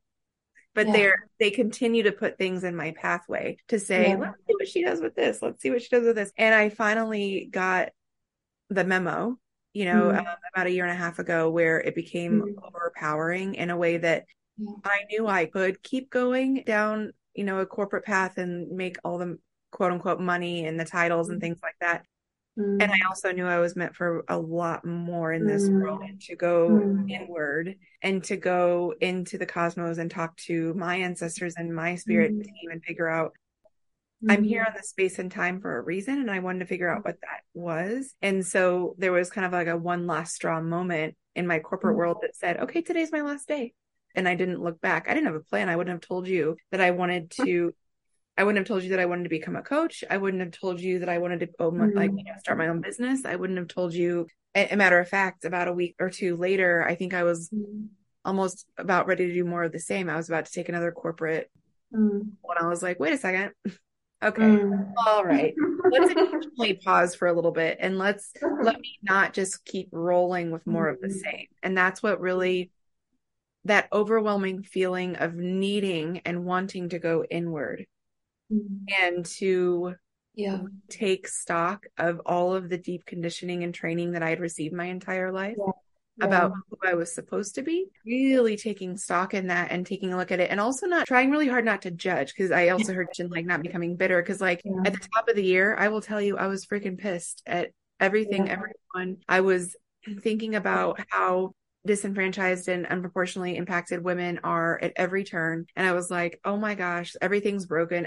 but 0.75 0.85
yeah. 0.87 0.93
they're 0.93 1.29
they 1.39 1.49
continue 1.49 2.03
to 2.03 2.11
put 2.11 2.37
things 2.37 2.63
in 2.63 2.75
my 2.75 2.91
pathway 2.91 3.57
to 3.67 3.79
say 3.79 4.09
yeah. 4.09 4.17
let's 4.17 4.37
see 4.45 4.53
what 4.53 4.67
she 4.67 4.83
does 4.83 5.01
with 5.01 5.15
this 5.15 5.41
let's 5.41 5.61
see 5.61 5.71
what 5.71 5.81
she 5.81 5.89
does 5.89 6.05
with 6.05 6.15
this 6.15 6.31
and 6.37 6.53
i 6.53 6.69
finally 6.69 7.49
got 7.51 7.89
the 8.69 8.83
memo 8.83 9.35
you 9.73 9.85
know 9.85 10.09
mm. 10.09 10.17
um, 10.19 10.25
about 10.53 10.67
a 10.67 10.71
year 10.71 10.83
and 10.83 10.93
a 10.93 11.01
half 11.01 11.17
ago 11.17 11.49
where 11.49 11.79
it 11.79 11.95
became 11.95 12.41
mm. 12.41 12.53
overpowering 12.63 13.55
in 13.55 13.71
a 13.71 13.77
way 13.77 13.97
that 13.97 14.25
yeah. 14.57 14.71
i 14.83 15.01
knew 15.09 15.25
i 15.27 15.45
could 15.45 15.81
keep 15.81 16.11
going 16.11 16.63
down 16.65 17.11
you 17.33 17.43
know 17.43 17.59
a 17.59 17.65
corporate 17.65 18.05
path 18.05 18.37
and 18.37 18.69
make 18.69 18.97
all 19.03 19.17
the 19.17 19.39
quote 19.71 19.91
unquote 19.91 20.19
money 20.19 20.65
and 20.65 20.79
the 20.79 20.85
titles 20.85 21.29
and 21.29 21.41
things 21.41 21.59
like 21.63 21.75
that 21.81 22.03
Mm. 22.57 22.81
And 22.81 22.91
I 22.91 22.99
also 23.07 23.31
knew 23.31 23.45
I 23.45 23.59
was 23.59 23.75
meant 23.75 23.95
for 23.95 24.23
a 24.27 24.37
lot 24.37 24.85
more 24.85 25.33
in 25.33 25.45
this 25.45 25.67
mm. 25.67 25.81
world 25.81 26.01
and 26.01 26.21
to 26.21 26.35
go 26.35 26.69
mm. 26.69 27.09
inward 27.09 27.75
and 28.01 28.23
to 28.25 28.37
go 28.37 28.93
into 29.01 29.37
the 29.37 29.45
cosmos 29.45 29.97
and 29.97 30.09
talk 30.09 30.37
to 30.37 30.73
my 30.73 30.95
ancestors 30.95 31.55
and 31.57 31.75
my 31.75 31.95
spirit 31.95 32.33
mm. 32.33 32.43
team 32.43 32.71
and 32.71 32.83
figure 32.83 33.09
out 33.09 33.33
I'm 34.27 34.43
here 34.43 34.61
mm-hmm. 34.61 34.71
on 34.71 34.77
the 34.77 34.87
space 34.87 35.19
and 35.19 35.31
time 35.31 35.59
for 35.61 35.77
a 35.77 35.81
reason. 35.81 36.19
And 36.19 36.31
I 36.31 36.39
wanted 36.39 36.59
to 36.59 36.65
figure 36.65 36.89
out 36.89 37.05
what 37.05 37.17
that 37.21 37.41
was. 37.53 38.15
And 38.21 38.45
so 38.45 38.95
there 38.97 39.11
was 39.11 39.29
kind 39.29 39.45
of 39.45 39.51
like 39.51 39.67
a 39.67 39.77
one 39.77 40.07
last 40.07 40.33
straw 40.33 40.61
moment 40.61 41.15
in 41.35 41.45
my 41.45 41.59
corporate 41.59 41.95
mm. 41.95 41.99
world 41.99 42.17
that 42.21 42.35
said, 42.35 42.57
okay, 42.61 42.81
today's 42.81 43.11
my 43.11 43.21
last 43.21 43.47
day. 43.47 43.73
And 44.15 44.27
I 44.27 44.35
didn't 44.35 44.63
look 44.63 44.79
back. 44.79 45.07
I 45.07 45.13
didn't 45.13 45.27
have 45.27 45.35
a 45.35 45.41
plan. 45.41 45.69
I 45.69 45.75
wouldn't 45.75 45.93
have 45.93 46.07
told 46.07 46.27
you 46.27 46.55
that 46.71 46.81
I 46.81 46.91
wanted 46.91 47.31
to 47.41 47.75
I 48.37 48.43
wouldn't 48.43 48.59
have 48.59 48.67
told 48.67 48.83
you 48.83 48.89
that 48.89 48.99
I 48.99 49.05
wanted 49.05 49.23
to 49.23 49.29
become 49.29 49.55
a 49.55 49.61
coach. 49.61 50.03
I 50.09 50.17
wouldn't 50.17 50.41
have 50.41 50.51
told 50.51 50.81
you 50.81 50.99
that 50.99 51.09
I 51.09 51.19
wanted 51.19 51.39
to 51.41 51.49
own, 51.59 51.77
mm-hmm. 51.77 51.97
like 51.97 52.11
you 52.11 52.23
know, 52.23 52.33
start 52.39 52.57
my 52.57 52.67
own 52.67 52.81
business. 52.81 53.23
I 53.23 53.35
wouldn't 53.35 53.59
have 53.59 53.69
told 53.69 53.93
you. 53.93 54.27
A, 54.55 54.69
a, 54.69 54.75
matter 54.75 54.99
of 54.99 55.07
fact, 55.07 55.45
about 55.45 55.67
a 55.67 55.73
week 55.73 55.95
or 55.99 56.09
two 56.09 56.35
later, 56.35 56.85
I 56.87 56.95
think 56.95 57.13
I 57.13 57.23
was 57.23 57.49
mm-hmm. 57.49 57.85
almost 58.25 58.65
about 58.77 59.07
ready 59.07 59.27
to 59.27 59.33
do 59.33 59.45
more 59.45 59.63
of 59.63 59.71
the 59.71 59.79
same. 59.79 60.09
I 60.09 60.17
was 60.17 60.29
about 60.29 60.45
to 60.45 60.51
take 60.51 60.69
another 60.69 60.91
corporate 60.91 61.49
mm-hmm. 61.93 62.29
when 62.41 62.57
I 62.57 62.67
was 62.67 62.83
like, 62.83 62.99
wait 62.99 63.13
a 63.13 63.17
second. 63.17 63.51
okay, 64.23 64.41
mm. 64.41 64.91
all 65.07 65.23
right. 65.23 65.53
let's 65.89 66.11
intentionally 66.17 66.73
pause 66.73 67.15
for 67.15 67.27
a 67.27 67.33
little 67.33 67.51
bit 67.51 67.77
and 67.79 67.97
let's 67.97 68.31
let 68.63 68.79
me 68.79 68.97
not 69.01 69.33
just 69.33 69.63
keep 69.65 69.89
rolling 69.91 70.51
with 70.51 70.65
more 70.67 70.89
of 70.89 70.99
the 70.99 71.07
mm-hmm. 71.07 71.17
same. 71.17 71.47
And 71.63 71.77
that's 71.77 72.03
what 72.03 72.19
really 72.19 72.71
that 73.63 73.87
overwhelming 73.91 74.63
feeling 74.63 75.15
of 75.15 75.35
needing 75.35 76.21
and 76.25 76.45
wanting 76.45 76.89
to 76.89 76.99
go 76.99 77.23
inward 77.29 77.85
mm-hmm. 78.51 79.03
and 79.03 79.25
to 79.25 79.95
yeah 80.33 80.59
take 80.89 81.27
stock 81.27 81.85
of 81.97 82.21
all 82.25 82.53
of 82.53 82.67
the 82.69 82.77
deep 82.77 83.05
conditioning 83.05 83.63
and 83.63 83.73
training 83.73 84.11
that 84.11 84.23
I 84.23 84.29
had 84.29 84.39
received 84.39 84.73
my 84.73 84.85
entire 84.85 85.31
life. 85.31 85.55
Yeah. 85.57 85.71
Yeah. 86.17 86.27
about 86.27 86.53
who 86.69 86.77
I 86.87 86.93
was 86.93 87.13
supposed 87.13 87.55
to 87.55 87.61
be, 87.61 87.87
really 88.05 88.55
taking 88.55 88.95
stock 88.95 89.33
in 89.33 89.47
that 89.47 89.71
and 89.71 89.85
taking 89.85 90.13
a 90.13 90.17
look 90.17 90.31
at 90.31 90.39
it 90.39 90.49
and 90.49 90.61
also 90.61 90.87
not 90.87 91.05
trying 91.05 91.29
really 91.29 91.49
hard 91.49 91.65
not 91.65 91.81
to 91.81 91.91
judge 91.91 92.33
because 92.33 92.51
I 92.51 92.69
also 92.69 92.93
heard 92.93 93.09
like 93.27 93.45
not 93.45 93.61
becoming 93.61 93.97
bitter 93.97 94.21
because 94.21 94.39
like 94.39 94.61
yeah. 94.63 94.83
at 94.85 94.93
the 94.93 95.07
top 95.13 95.27
of 95.27 95.35
the 95.35 95.43
year, 95.43 95.75
I 95.77 95.89
will 95.89 95.99
tell 95.99 96.21
you 96.21 96.37
I 96.37 96.47
was 96.47 96.65
freaking 96.65 96.97
pissed 96.97 97.43
at 97.45 97.71
everything, 97.99 98.47
yeah. 98.47 98.53
everyone. 98.53 99.17
I 99.27 99.41
was 99.41 99.75
thinking 100.21 100.55
about 100.55 101.01
how 101.09 101.53
disenfranchised 101.85 102.67
and 102.67 102.85
unproportionately 102.87 103.57
impacted 103.57 104.03
women 104.03 104.39
are 104.43 104.79
at 104.81 104.93
every 104.95 105.23
turn. 105.23 105.65
And 105.75 105.87
I 105.87 105.93
was 105.93 106.09
like, 106.09 106.39
oh 106.43 106.57
my 106.57 106.75
gosh, 106.75 107.15
everything's 107.21 107.65
broken, 107.65 108.05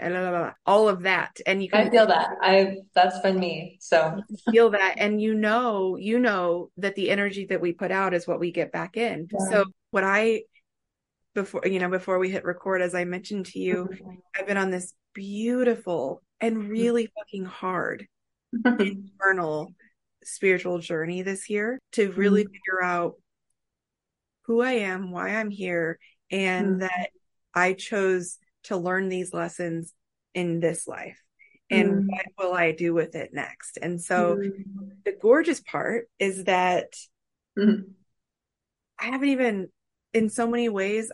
all 0.66 0.88
of 0.88 1.02
that. 1.02 1.38
And 1.46 1.62
you 1.62 1.70
can 1.70 1.86
I 1.86 1.90
feel 1.90 2.06
that. 2.06 2.30
I 2.42 2.76
that's 2.94 3.20
been 3.20 3.38
me. 3.38 3.78
So 3.80 4.20
feel 4.50 4.70
that. 4.70 4.94
And 4.98 5.20
you 5.20 5.34
know, 5.34 5.96
you 5.96 6.18
know 6.18 6.70
that 6.78 6.96
the 6.96 7.10
energy 7.10 7.46
that 7.46 7.60
we 7.60 7.72
put 7.72 7.90
out 7.90 8.14
is 8.14 8.26
what 8.26 8.40
we 8.40 8.50
get 8.50 8.72
back 8.72 8.96
in. 8.96 9.28
Yeah. 9.32 9.50
So 9.50 9.64
what 9.90 10.04
I 10.04 10.42
before 11.34 11.62
you 11.64 11.78
know, 11.78 11.88
before 11.88 12.18
we 12.18 12.30
hit 12.30 12.44
record, 12.44 12.82
as 12.82 12.94
I 12.94 13.04
mentioned 13.04 13.46
to 13.46 13.58
you, 13.58 13.88
mm-hmm. 13.90 14.10
I've 14.36 14.46
been 14.46 14.56
on 14.56 14.70
this 14.70 14.94
beautiful 15.14 16.22
and 16.40 16.68
really 16.68 17.08
fucking 17.18 17.44
hard 17.44 18.06
internal 18.64 19.72
spiritual 20.24 20.78
journey 20.78 21.22
this 21.22 21.48
year 21.48 21.78
to 21.92 22.12
really 22.12 22.42
mm-hmm. 22.44 22.52
figure 22.52 22.82
out 22.82 23.14
who 24.48 24.62
I 24.62 24.72
am, 24.72 25.12
why 25.12 25.36
I'm 25.36 25.50
here, 25.50 26.00
and 26.30 26.66
mm-hmm. 26.66 26.78
that 26.80 27.10
I 27.54 27.74
chose 27.74 28.38
to 28.64 28.76
learn 28.76 29.08
these 29.08 29.32
lessons 29.32 29.94
in 30.34 30.58
this 30.58 30.88
life. 30.88 31.22
and 31.70 32.04
mm. 32.04 32.06
what 32.08 32.26
will 32.38 32.54
I 32.54 32.72
do 32.72 32.94
with 32.94 33.14
it 33.14 33.34
next? 33.34 33.78
And 33.80 34.00
so 34.00 34.36
mm. 34.36 34.50
the 35.04 35.12
gorgeous 35.20 35.60
part 35.60 36.08
is 36.18 36.44
that 36.44 36.94
mm. 37.58 37.84
I 38.98 39.04
haven't 39.04 39.28
even, 39.28 39.68
in 40.14 40.30
so 40.30 40.48
many 40.48 40.70
ways, 40.70 41.12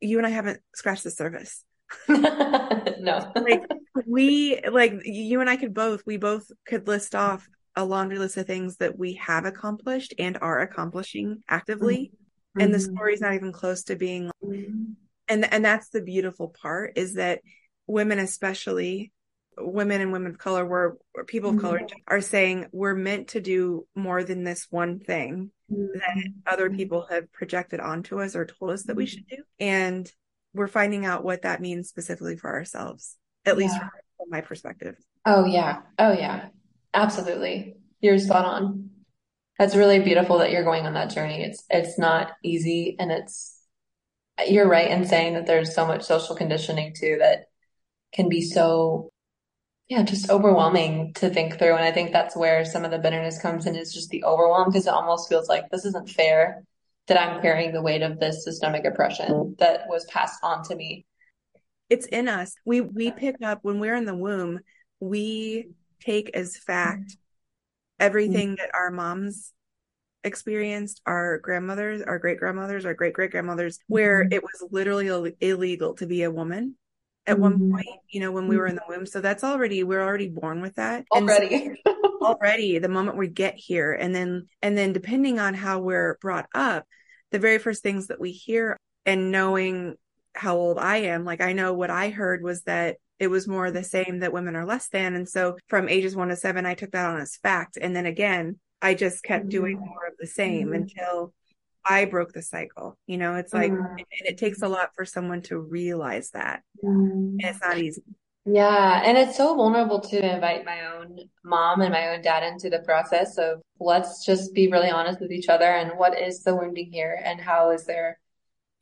you 0.00 0.18
and 0.18 0.26
I 0.26 0.30
haven't 0.30 0.60
scratched 0.74 1.04
the 1.04 1.10
surface. 1.10 1.64
no. 2.08 3.32
like 3.36 3.64
we, 4.06 4.60
like 4.70 5.00
you 5.04 5.40
and 5.40 5.48
I 5.48 5.56
could 5.56 5.72
both, 5.72 6.02
we 6.04 6.18
both 6.18 6.50
could 6.66 6.86
list 6.86 7.14
off 7.14 7.48
a 7.74 7.84
laundry 7.84 8.18
list 8.18 8.36
of 8.36 8.46
things 8.46 8.76
that 8.76 8.98
we 8.98 9.14
have 9.14 9.46
accomplished 9.46 10.12
and 10.18 10.36
are 10.42 10.60
accomplishing 10.60 11.42
actively. 11.48 12.12
Mm-hmm. 12.56 12.60
And 12.60 12.74
the 12.74 12.78
mm-hmm. 12.78 12.94
story's 12.94 13.20
not 13.20 13.34
even 13.34 13.52
close 13.52 13.84
to 13.84 13.96
being, 13.96 14.30
mm-hmm. 14.44 14.92
and, 15.28 15.52
and 15.52 15.64
that's 15.64 15.88
the 15.88 16.02
beautiful 16.02 16.48
part 16.48 16.92
is 16.96 17.14
that 17.14 17.40
women, 17.86 18.18
especially 18.18 19.12
women 19.58 20.00
and 20.00 20.12
women 20.12 20.32
of 20.32 20.38
color 20.38 20.64
were 20.64 20.98
or 21.14 21.24
people 21.24 21.50
of 21.50 21.56
mm-hmm. 21.56 21.66
color 21.66 21.86
are 22.08 22.20
saying 22.20 22.66
we're 22.72 22.94
meant 22.94 23.28
to 23.28 23.40
do 23.40 23.86
more 23.94 24.24
than 24.24 24.44
this 24.44 24.66
one 24.70 24.98
thing 24.98 25.50
mm-hmm. 25.70 25.86
that 25.94 26.52
other 26.52 26.70
people 26.70 27.06
have 27.10 27.30
projected 27.32 27.80
onto 27.80 28.20
us 28.20 28.34
or 28.34 28.46
told 28.46 28.70
us 28.70 28.84
that 28.84 28.96
we 28.96 29.06
should 29.06 29.26
do 29.26 29.36
and 29.60 30.10
we're 30.54 30.68
finding 30.68 31.04
out 31.04 31.24
what 31.24 31.42
that 31.42 31.60
means 31.60 31.88
specifically 31.88 32.36
for 32.36 32.50
ourselves 32.50 33.16
at 33.44 33.54
yeah. 33.54 33.58
least 33.58 33.76
from, 33.76 33.90
from 34.16 34.30
my 34.30 34.40
perspective 34.40 34.96
oh 35.26 35.44
yeah 35.44 35.80
oh 35.98 36.12
yeah 36.12 36.46
absolutely 36.94 37.76
you're 38.00 38.18
spot 38.18 38.44
on 38.44 38.90
that's 39.62 39.76
really 39.76 40.00
beautiful 40.00 40.38
that 40.38 40.50
you're 40.50 40.64
going 40.64 40.86
on 40.86 40.94
that 40.94 41.14
journey 41.14 41.44
it's 41.44 41.62
it's 41.70 41.96
not 41.96 42.32
easy 42.42 42.96
and 42.98 43.12
it's 43.12 43.60
you're 44.48 44.68
right 44.68 44.90
in 44.90 45.06
saying 45.06 45.34
that 45.34 45.46
there's 45.46 45.72
so 45.72 45.86
much 45.86 46.02
social 46.02 46.34
conditioning 46.34 46.92
too 46.92 47.16
that 47.20 47.44
can 48.12 48.28
be 48.28 48.42
so 48.42 49.08
yeah, 49.88 50.02
just 50.02 50.30
overwhelming 50.30 51.12
to 51.14 51.28
think 51.28 51.58
through. 51.58 51.74
And 51.74 51.84
I 51.84 51.92
think 51.92 52.12
that's 52.12 52.34
where 52.34 52.64
some 52.64 52.86
of 52.86 52.90
the 52.90 52.98
bitterness 52.98 53.42
comes 53.42 53.66
in 53.66 53.76
is 53.76 53.92
just 53.92 54.08
the 54.08 54.24
overwhelm 54.24 54.70
because 54.70 54.86
it 54.86 54.92
almost 54.92 55.28
feels 55.28 55.50
like 55.50 55.68
this 55.68 55.84
isn't 55.84 56.08
fair 56.08 56.64
that 57.08 57.20
I'm 57.20 57.42
carrying 57.42 57.72
the 57.72 57.82
weight 57.82 58.00
of 58.00 58.18
this 58.18 58.42
systemic 58.42 58.86
oppression 58.86 59.54
that 59.58 59.82
was 59.88 60.06
passed 60.06 60.38
on 60.42 60.64
to 60.64 60.76
me. 60.76 61.04
It's 61.90 62.06
in 62.06 62.26
us. 62.26 62.54
We 62.64 62.80
we 62.80 63.10
pick 63.10 63.36
up 63.42 63.58
when 63.62 63.80
we're 63.80 63.96
in 63.96 64.06
the 64.06 64.16
womb, 64.16 64.60
we 64.98 65.68
take 66.00 66.30
as 66.34 66.56
fact 66.56 67.16
everything 68.02 68.56
that 68.56 68.70
our 68.74 68.90
moms 68.90 69.52
experienced, 70.24 71.00
our 71.06 71.38
grandmothers, 71.38 72.02
our 72.02 72.18
great 72.18 72.38
grandmothers, 72.38 72.84
our 72.84 72.94
great 72.94 73.14
great 73.14 73.30
grandmothers, 73.30 73.78
where 73.86 74.24
mm-hmm. 74.24 74.32
it 74.32 74.42
was 74.42 74.68
literally 74.70 75.34
illegal 75.40 75.94
to 75.94 76.06
be 76.06 76.22
a 76.22 76.30
woman 76.30 76.76
at 77.26 77.34
mm-hmm. 77.34 77.42
one 77.42 77.70
point, 77.72 78.00
you 78.10 78.20
know, 78.20 78.32
when 78.32 78.48
we 78.48 78.56
were 78.56 78.66
in 78.66 78.74
the 78.74 78.82
womb. 78.88 79.06
So 79.06 79.20
that's 79.20 79.44
already, 79.44 79.84
we're 79.84 80.02
already 80.02 80.28
born 80.28 80.60
with 80.60 80.74
that. 80.74 81.04
Already. 81.12 81.80
So, 81.86 81.96
already 82.22 82.78
the 82.78 82.88
moment 82.88 83.16
we 83.16 83.28
get 83.28 83.54
here. 83.56 83.92
And 83.92 84.14
then, 84.14 84.48
and 84.60 84.76
then 84.76 84.92
depending 84.92 85.38
on 85.38 85.54
how 85.54 85.78
we're 85.80 86.18
brought 86.20 86.48
up, 86.54 86.84
the 87.30 87.38
very 87.38 87.58
first 87.58 87.82
things 87.82 88.08
that 88.08 88.20
we 88.20 88.32
hear 88.32 88.76
and 89.06 89.30
knowing 89.30 89.94
how 90.34 90.56
old 90.56 90.78
I 90.78 90.98
am, 90.98 91.24
like 91.24 91.40
I 91.40 91.52
know 91.52 91.74
what 91.74 91.90
I 91.90 92.10
heard 92.10 92.42
was 92.42 92.62
that 92.62 92.96
it 93.22 93.30
was 93.30 93.46
more 93.46 93.70
the 93.70 93.84
same 93.84 94.18
that 94.18 94.32
women 94.32 94.56
are 94.56 94.66
less 94.66 94.88
than. 94.88 95.14
And 95.14 95.28
so 95.28 95.56
from 95.68 95.88
ages 95.88 96.16
one 96.16 96.28
to 96.28 96.36
seven, 96.36 96.66
I 96.66 96.74
took 96.74 96.90
that 96.90 97.06
on 97.06 97.20
as 97.20 97.36
fact. 97.36 97.78
And 97.80 97.94
then 97.94 98.04
again, 98.04 98.58
I 98.82 98.94
just 98.94 99.22
kept 99.22 99.44
mm-hmm. 99.44 99.50
doing 99.50 99.78
more 99.78 100.08
of 100.08 100.14
the 100.18 100.26
same 100.26 100.66
mm-hmm. 100.66 100.82
until 100.82 101.32
I 101.84 102.06
broke 102.06 102.32
the 102.32 102.42
cycle. 102.42 102.98
You 103.06 103.18
know, 103.18 103.36
it's 103.36 103.54
like, 103.54 103.70
mm. 103.70 103.78
and 103.78 104.06
it 104.24 104.38
takes 104.38 104.60
a 104.62 104.68
lot 104.68 104.90
for 104.96 105.04
someone 105.04 105.40
to 105.42 105.56
realize 105.56 106.30
that. 106.30 106.62
Mm. 106.84 107.36
And 107.38 107.44
it's 107.44 107.60
not 107.60 107.78
easy. 107.78 108.02
Yeah. 108.44 109.02
And 109.04 109.16
it's 109.16 109.36
so 109.36 109.54
vulnerable 109.54 110.00
to 110.00 110.34
invite 110.34 110.64
my 110.64 110.92
own 110.92 111.16
mom 111.44 111.80
and 111.80 111.92
my 111.92 112.08
own 112.08 112.22
dad 112.22 112.42
into 112.42 112.70
the 112.70 112.80
process 112.80 113.38
of 113.38 113.62
let's 113.78 114.26
just 114.26 114.52
be 114.52 114.66
really 114.66 114.90
honest 114.90 115.20
with 115.20 115.30
each 115.30 115.48
other 115.48 115.70
and 115.70 115.92
what 115.96 116.20
is 116.20 116.42
the 116.42 116.56
wounding 116.56 116.90
here 116.90 117.20
and 117.24 117.40
how 117.40 117.70
is 117.70 117.84
there 117.84 118.18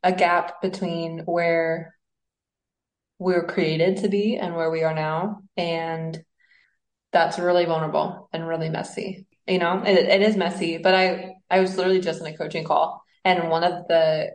a 0.02 0.12
gap 0.12 0.62
between 0.62 1.18
where 1.26 1.94
we 3.20 3.34
are 3.34 3.44
created 3.44 3.98
to 3.98 4.08
be 4.08 4.36
and 4.36 4.56
where 4.56 4.70
we 4.70 4.82
are 4.82 4.94
now. 4.94 5.42
And 5.56 6.18
that's 7.12 7.38
really 7.38 7.66
vulnerable 7.66 8.28
and 8.32 8.48
really 8.48 8.70
messy. 8.70 9.26
You 9.46 9.58
know, 9.58 9.82
it, 9.84 9.98
it 9.98 10.22
is 10.22 10.36
messy, 10.36 10.78
but 10.78 10.94
I, 10.94 11.34
I 11.50 11.60
was 11.60 11.76
literally 11.76 12.00
just 12.00 12.20
in 12.20 12.26
a 12.26 12.36
coaching 12.36 12.64
call 12.64 13.02
and 13.24 13.50
one 13.50 13.64
of 13.64 13.86
the 13.88 14.30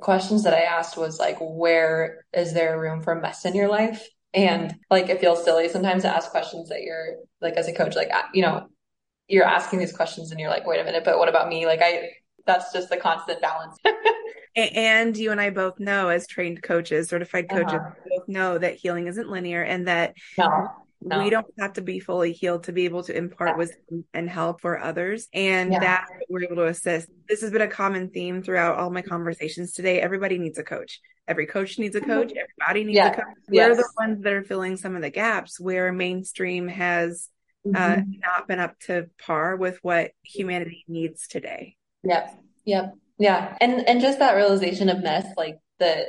questions 0.00 0.44
that 0.44 0.54
I 0.54 0.62
asked 0.62 0.96
was 0.96 1.18
like, 1.18 1.36
where 1.40 2.24
is 2.32 2.54
there 2.54 2.80
room 2.80 3.02
for 3.02 3.14
mess 3.14 3.44
in 3.44 3.54
your 3.54 3.68
life? 3.68 4.08
And 4.32 4.74
like, 4.90 5.08
it 5.10 5.20
feels 5.20 5.44
silly 5.44 5.68
sometimes 5.68 6.02
to 6.02 6.14
ask 6.14 6.30
questions 6.30 6.70
that 6.70 6.82
you're 6.82 7.16
like, 7.42 7.54
as 7.54 7.68
a 7.68 7.74
coach, 7.74 7.96
like, 7.96 8.10
you 8.32 8.42
know, 8.42 8.68
you're 9.28 9.44
asking 9.44 9.80
these 9.80 9.92
questions 9.92 10.30
and 10.30 10.40
you're 10.40 10.50
like, 10.50 10.66
wait 10.66 10.80
a 10.80 10.84
minute, 10.84 11.04
but 11.04 11.18
what 11.18 11.28
about 11.28 11.48
me? 11.48 11.66
Like, 11.66 11.80
I, 11.82 12.10
that's 12.46 12.72
just 12.72 12.88
the 12.88 12.96
constant 12.96 13.42
balance. 13.42 13.76
and 14.56 15.16
you 15.16 15.30
and 15.30 15.40
I 15.40 15.50
both 15.50 15.78
know 15.78 16.08
as 16.08 16.26
trained 16.26 16.62
coaches, 16.62 17.08
certified 17.08 17.48
coaches, 17.48 17.74
uh-huh. 17.74 17.90
both 18.08 18.28
know 18.28 18.58
that 18.58 18.74
healing 18.74 19.06
isn't 19.06 19.28
linear 19.28 19.62
and 19.62 19.88
that 19.88 20.14
no. 20.38 20.68
No. 21.02 21.24
We 21.24 21.30
don't 21.30 21.46
have 21.58 21.74
to 21.74 21.80
be 21.80 21.98
fully 21.98 22.32
healed 22.32 22.64
to 22.64 22.72
be 22.72 22.84
able 22.84 23.02
to 23.04 23.16
impart 23.16 23.50
yeah. 23.50 23.56
wisdom 23.56 24.04
and 24.12 24.28
help 24.28 24.60
for 24.60 24.78
others. 24.78 25.28
And 25.32 25.72
yeah. 25.72 25.80
that 25.80 26.06
we're 26.28 26.44
able 26.44 26.56
to 26.56 26.66
assist. 26.66 27.08
This 27.26 27.40
has 27.40 27.50
been 27.50 27.62
a 27.62 27.68
common 27.68 28.10
theme 28.10 28.42
throughout 28.42 28.76
all 28.76 28.90
my 28.90 29.00
conversations 29.00 29.72
today. 29.72 30.00
Everybody 30.00 30.36
needs 30.36 30.58
a 30.58 30.62
coach. 30.62 31.00
Every 31.26 31.46
coach 31.46 31.78
needs 31.78 31.96
a 31.96 32.02
coach. 32.02 32.32
Everybody 32.32 32.84
needs 32.84 32.98
a 32.98 33.10
coach. 33.12 33.24
We're 33.48 33.74
the 33.74 33.88
ones 33.98 34.22
that 34.24 34.32
are 34.32 34.44
filling 34.44 34.76
some 34.76 34.94
of 34.94 35.00
the 35.00 35.10
gaps 35.10 35.58
where 35.58 35.90
mainstream 35.90 36.68
has 36.68 37.30
uh, 37.66 37.70
mm-hmm. 37.70 38.00
uh, 38.00 38.28
not 38.28 38.48
been 38.48 38.58
up 38.58 38.78
to 38.80 39.08
par 39.24 39.56
with 39.56 39.78
what 39.82 40.10
humanity 40.22 40.84
needs 40.86 41.28
today. 41.28 41.76
Yep. 42.02 42.42
Yep. 42.66 42.94
Yeah. 43.20 43.54
And 43.60 43.86
and 43.86 44.00
just 44.00 44.18
that 44.18 44.34
realization 44.34 44.88
of 44.88 45.02
mess, 45.02 45.26
like 45.36 45.58
the 45.78 46.06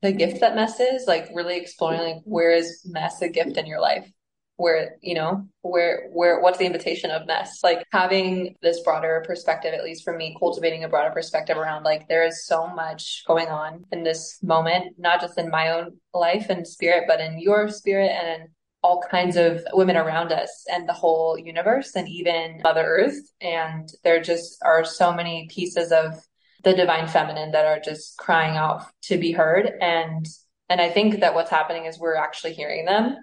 the 0.00 0.10
gift 0.10 0.40
that 0.40 0.56
mess 0.56 0.80
is, 0.80 1.06
like 1.06 1.28
really 1.34 1.58
exploring 1.58 2.00
like 2.00 2.22
where 2.24 2.50
is 2.50 2.80
mess 2.86 3.20
a 3.20 3.28
gift 3.28 3.58
in 3.58 3.66
your 3.66 3.78
life? 3.80 4.10
Where, 4.56 4.96
you 5.02 5.14
know, 5.14 5.46
where 5.60 6.08
where 6.12 6.40
what's 6.40 6.56
the 6.58 6.64
invitation 6.64 7.10
of 7.10 7.26
mess? 7.26 7.60
Like 7.62 7.84
having 7.92 8.56
this 8.62 8.80
broader 8.80 9.22
perspective, 9.26 9.74
at 9.74 9.84
least 9.84 10.02
for 10.02 10.16
me, 10.16 10.34
cultivating 10.38 10.82
a 10.82 10.88
broader 10.88 11.10
perspective 11.10 11.58
around 11.58 11.84
like 11.84 12.08
there 12.08 12.26
is 12.26 12.46
so 12.46 12.66
much 12.68 13.22
going 13.26 13.48
on 13.48 13.84
in 13.92 14.02
this 14.02 14.42
moment, 14.42 14.94
not 14.98 15.20
just 15.20 15.38
in 15.38 15.50
my 15.50 15.68
own 15.70 15.98
life 16.14 16.46
and 16.48 16.66
spirit, 16.66 17.04
but 17.06 17.20
in 17.20 17.38
your 17.38 17.68
spirit 17.68 18.10
and 18.10 18.42
in 18.42 18.48
all 18.82 19.02
kinds 19.10 19.36
of 19.36 19.62
women 19.74 19.96
around 19.96 20.32
us 20.32 20.64
and 20.72 20.88
the 20.88 20.94
whole 20.94 21.38
universe 21.38 21.94
and 21.94 22.08
even 22.08 22.60
Mother 22.62 22.84
Earth. 22.84 23.30
And 23.42 23.86
there 24.04 24.22
just 24.22 24.58
are 24.64 24.86
so 24.86 25.12
many 25.12 25.48
pieces 25.50 25.92
of 25.92 26.14
the 26.62 26.74
divine 26.74 27.08
feminine 27.08 27.52
that 27.52 27.66
are 27.66 27.80
just 27.80 28.16
crying 28.18 28.56
out 28.56 28.84
to 29.02 29.18
be 29.18 29.32
heard. 29.32 29.70
And 29.80 30.26
and 30.68 30.80
i 30.80 30.88
think 30.88 31.20
that 31.20 31.34
what's 31.34 31.50
happening 31.50 31.86
is 31.86 31.98
we're 31.98 32.16
actually 32.16 32.54
hearing 32.54 32.84
them. 32.84 33.16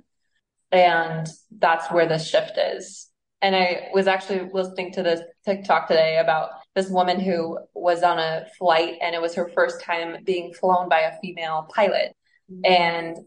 And 0.71 1.27
that's 1.51 1.89
where 1.91 2.07
the 2.07 2.17
shift 2.17 2.57
is. 2.57 3.09
And 3.41 3.55
i 3.55 3.89
was 3.93 4.07
actually 4.07 4.49
listening 4.51 4.93
to 4.93 5.03
this 5.03 5.21
tiktok 5.45 5.87
today 5.87 6.17
about 6.17 6.49
this 6.75 6.89
woman 6.89 7.19
who 7.19 7.59
was 7.73 8.03
on 8.03 8.19
a 8.19 8.45
flight 8.57 8.95
and 9.01 9.15
it 9.15 9.21
was 9.21 9.35
her 9.35 9.49
first 9.49 9.81
time 9.81 10.23
being 10.23 10.53
flown 10.53 10.89
by 10.89 11.01
a 11.01 11.19
female 11.19 11.67
pilot. 11.73 12.15
Mm-hmm. 12.49 12.71
and 12.71 13.17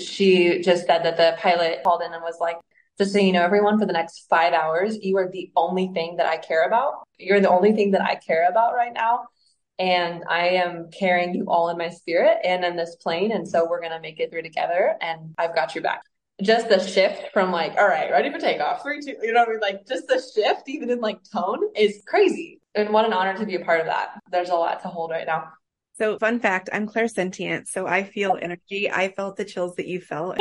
she 0.00 0.60
just 0.60 0.84
said 0.86 1.04
that 1.04 1.16
the 1.16 1.36
pilot 1.38 1.78
called 1.84 2.02
in 2.02 2.12
and 2.12 2.22
was 2.22 2.38
like 2.40 2.56
just 2.98 3.12
so 3.12 3.18
you 3.18 3.32
know, 3.32 3.42
everyone, 3.42 3.78
for 3.78 3.86
the 3.86 3.92
next 3.92 4.26
five 4.30 4.52
hours, 4.52 4.96
you 5.02 5.16
are 5.16 5.28
the 5.28 5.50
only 5.56 5.88
thing 5.88 6.16
that 6.16 6.26
I 6.26 6.36
care 6.36 6.64
about. 6.64 7.06
You're 7.18 7.40
the 7.40 7.50
only 7.50 7.72
thing 7.72 7.90
that 7.90 8.02
I 8.02 8.14
care 8.14 8.48
about 8.48 8.74
right 8.74 8.92
now 8.92 9.26
and 9.78 10.22
I 10.28 10.48
am 10.48 10.90
carrying 10.90 11.34
you 11.34 11.44
all 11.48 11.68
in 11.68 11.78
my 11.78 11.90
spirit 11.90 12.38
and 12.44 12.64
in 12.64 12.76
this 12.76 12.96
plane. 12.96 13.32
And 13.32 13.46
so 13.46 13.66
we're 13.68 13.80
going 13.80 13.92
to 13.92 14.00
make 14.00 14.20
it 14.20 14.30
through 14.30 14.42
together 14.42 14.96
and 15.00 15.34
I've 15.38 15.54
got 15.54 15.74
your 15.74 15.82
back. 15.82 16.02
Just 16.42 16.68
the 16.68 16.80
shift 16.80 17.32
from 17.32 17.52
like, 17.52 17.76
all 17.76 17.86
right, 17.86 18.10
ready 18.10 18.30
for 18.30 18.38
takeoff, 18.38 18.82
three, 18.82 19.00
two, 19.00 19.16
you 19.22 19.32
know 19.32 19.40
what 19.40 19.48
I 19.48 19.52
mean? 19.52 19.60
Like 19.60 19.86
just 19.86 20.08
the 20.08 20.22
shift, 20.34 20.68
even 20.68 20.90
in 20.90 21.00
like 21.00 21.18
tone 21.32 21.60
is 21.76 22.02
crazy. 22.06 22.60
And 22.74 22.90
what 22.90 23.04
an 23.04 23.12
honor 23.12 23.36
to 23.36 23.46
be 23.46 23.54
a 23.54 23.64
part 23.64 23.80
of 23.80 23.86
that. 23.86 24.20
There's 24.30 24.48
a 24.48 24.54
lot 24.54 24.82
to 24.82 24.88
hold 24.88 25.10
right 25.10 25.26
now. 25.26 25.52
So 25.96 26.18
fun 26.18 26.40
fact, 26.40 26.68
I'm 26.72 26.88
clairsentient. 26.88 27.68
So 27.68 27.86
I 27.86 28.02
feel 28.02 28.36
energy. 28.42 28.90
I 28.90 29.10
felt 29.12 29.36
the 29.36 29.44
chills 29.44 29.76
that 29.76 29.86
you 29.86 30.00
felt. 30.00 30.38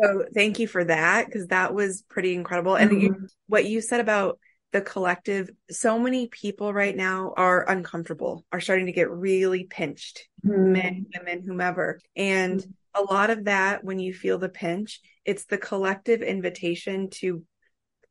so 0.00 0.24
thank 0.34 0.60
you 0.60 0.68
for 0.68 0.84
that. 0.84 1.30
Cause 1.32 1.48
that 1.48 1.74
was 1.74 2.02
pretty 2.08 2.34
incredible. 2.34 2.76
And 2.76 2.90
mm-hmm. 2.90 3.00
you, 3.00 3.28
what 3.48 3.64
you 3.64 3.80
said 3.80 4.00
about 4.00 4.38
the 4.72 4.80
collective, 4.80 5.50
so 5.70 5.98
many 5.98 6.28
people 6.28 6.72
right 6.72 6.96
now 6.96 7.32
are 7.36 7.68
uncomfortable, 7.68 8.44
are 8.52 8.60
starting 8.60 8.86
to 8.86 8.92
get 8.92 9.10
really 9.10 9.64
pinched, 9.64 10.28
mm-hmm. 10.44 10.72
men, 10.72 11.06
women, 11.16 11.42
whomever. 11.42 12.00
And 12.14 12.64
a 12.94 13.02
lot 13.02 13.30
of 13.30 13.44
that, 13.44 13.82
when 13.82 13.98
you 13.98 14.12
feel 14.12 14.38
the 14.38 14.48
pinch, 14.48 15.00
it's 15.24 15.46
the 15.46 15.58
collective 15.58 16.20
invitation 16.20 17.08
to 17.10 17.44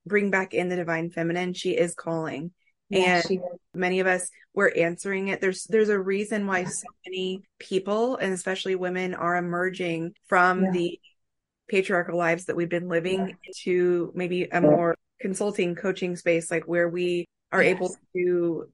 bring 0.05 0.31
back 0.31 0.53
in 0.53 0.69
the 0.69 0.75
divine 0.75 1.11
feminine. 1.11 1.53
She 1.53 1.71
is 1.71 1.93
calling. 1.93 2.51
Yeah, 2.89 3.21
and 3.29 3.41
many 3.73 3.99
of 3.99 4.07
us 4.07 4.29
we're 4.53 4.71
answering 4.71 5.27
it. 5.27 5.41
There's 5.41 5.65
there's 5.65 5.89
a 5.89 5.99
reason 5.99 6.47
why 6.47 6.63
so 6.63 6.87
many 7.05 7.43
people 7.59 8.15
and 8.15 8.33
especially 8.33 8.75
women 8.75 9.13
are 9.13 9.35
emerging 9.35 10.13
from 10.27 10.63
yeah. 10.63 10.71
the 10.71 10.99
patriarchal 11.67 12.17
lives 12.17 12.45
that 12.45 12.55
we've 12.55 12.69
been 12.69 12.87
living 12.87 13.35
to 13.63 14.11
maybe 14.15 14.43
a 14.45 14.61
more 14.61 14.95
consulting 15.19 15.75
coaching 15.75 16.15
space, 16.15 16.51
like 16.51 16.65
where 16.65 16.87
we 16.87 17.25
are 17.51 17.63
yes. 17.63 17.75
able 17.75 17.95
to 18.13 18.69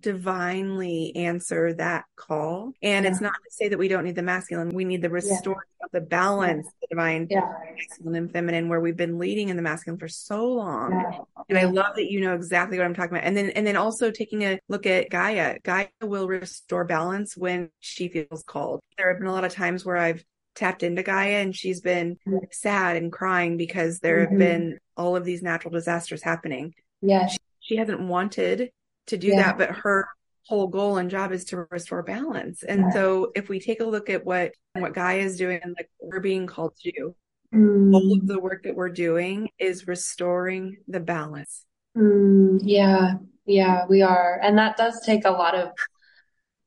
divinely 0.00 1.14
answer 1.16 1.72
that 1.74 2.04
call. 2.16 2.72
And 2.82 3.04
yeah. 3.04 3.10
it's 3.10 3.20
not 3.20 3.32
to 3.32 3.50
say 3.50 3.68
that 3.68 3.78
we 3.78 3.88
don't 3.88 4.04
need 4.04 4.14
the 4.14 4.22
masculine. 4.22 4.68
We 4.70 4.84
need 4.84 5.02
the 5.02 5.10
restoring 5.10 5.58
yeah. 5.80 5.86
of 5.86 5.90
the 5.92 6.00
balance, 6.00 6.66
yeah. 6.66 6.70
the 6.82 6.86
divine 6.90 7.28
masculine 7.30 8.14
and 8.16 8.32
feminine, 8.32 8.68
where 8.68 8.80
we've 8.80 8.96
been 8.96 9.18
leading 9.18 9.48
in 9.48 9.56
the 9.56 9.62
masculine 9.62 9.98
for 9.98 10.08
so 10.08 10.46
long. 10.46 11.24
And 11.48 11.58
I 11.58 11.64
love 11.64 11.96
that 11.96 12.10
you 12.10 12.20
know 12.20 12.34
exactly 12.34 12.78
what 12.78 12.84
I'm 12.84 12.94
talking 12.94 13.16
about. 13.16 13.26
And 13.26 13.36
then 13.36 13.50
and 13.50 13.66
then 13.66 13.76
also 13.76 14.10
taking 14.10 14.42
a 14.42 14.58
look 14.68 14.86
at 14.86 15.10
Gaia. 15.10 15.58
Gaia 15.62 15.88
will 16.02 16.28
restore 16.28 16.84
balance 16.84 17.36
when 17.36 17.70
she 17.80 18.08
feels 18.08 18.42
called. 18.46 18.80
There 18.98 19.08
have 19.08 19.18
been 19.18 19.28
a 19.28 19.32
lot 19.32 19.44
of 19.44 19.52
times 19.52 19.84
where 19.84 19.96
I've 19.96 20.24
tapped 20.56 20.82
into 20.82 21.02
Gaia 21.02 21.42
and 21.42 21.54
she's 21.54 21.80
been 21.80 22.16
sad 22.50 22.96
and 22.96 23.12
crying 23.12 23.56
because 23.56 24.00
there 24.00 24.20
have 24.20 24.30
mm-hmm. 24.30 24.38
been 24.38 24.78
all 24.96 25.14
of 25.14 25.24
these 25.24 25.42
natural 25.42 25.72
disasters 25.72 26.22
happening. 26.22 26.74
Yeah. 27.02 27.26
She, 27.26 27.38
she 27.60 27.76
hasn't 27.76 28.00
wanted 28.00 28.70
to 29.06 29.16
do 29.16 29.28
yeah. 29.28 29.36
that, 29.36 29.58
but 29.58 29.70
her 29.70 30.08
whole 30.46 30.66
goal 30.68 30.96
and 30.96 31.10
job 31.10 31.32
is 31.32 31.44
to 31.46 31.66
restore 31.70 32.02
balance. 32.02 32.62
And 32.62 32.80
yeah. 32.80 32.90
so 32.90 33.32
if 33.34 33.48
we 33.48 33.60
take 33.60 33.80
a 33.80 33.84
look 33.84 34.08
at 34.10 34.24
what 34.24 34.52
what 34.74 34.94
Gaia 34.94 35.18
is 35.18 35.36
doing 35.36 35.60
and 35.62 35.74
like 35.78 35.90
we're 36.00 36.20
being 36.20 36.46
called 36.46 36.76
to 36.82 36.92
do, 36.92 37.14
mm. 37.54 37.94
all 37.94 38.12
of 38.14 38.26
the 38.26 38.38
work 38.38 38.62
that 38.64 38.74
we're 38.74 38.90
doing 38.90 39.50
is 39.58 39.86
restoring 39.86 40.78
the 40.88 41.00
balance. 41.00 41.64
Mm, 41.96 42.60
yeah, 42.62 43.14
yeah, 43.46 43.86
we 43.88 44.02
are. 44.02 44.38
And 44.42 44.58
that 44.58 44.76
does 44.76 45.00
take 45.04 45.24
a 45.24 45.30
lot 45.30 45.54
of 45.54 45.70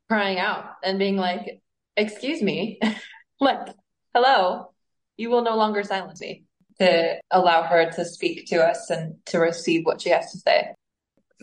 crying 0.10 0.39
out 0.39 0.72
and 0.84 0.98
being 0.98 1.17
like, 1.17 1.62
excuse 1.96 2.41
me, 2.41 2.79
like, 3.39 3.67
hello, 4.13 4.72
you 5.18 5.30
will 5.30 5.44
no 5.44 5.56
longer 5.56 5.84
silence 5.84 6.22
me 6.22 6.44
to 6.80 7.20
allow 7.32 7.63
her 7.63 7.92
to 7.92 8.06
speak 8.06 8.48
to 8.48 8.58
us 8.58 8.89
and 8.89 9.16
to 9.25 9.39
receive 9.39 9.86
what 9.86 10.01
she 10.01 10.10
has 10.10 10.32
to 10.32 10.38
say 10.39 10.74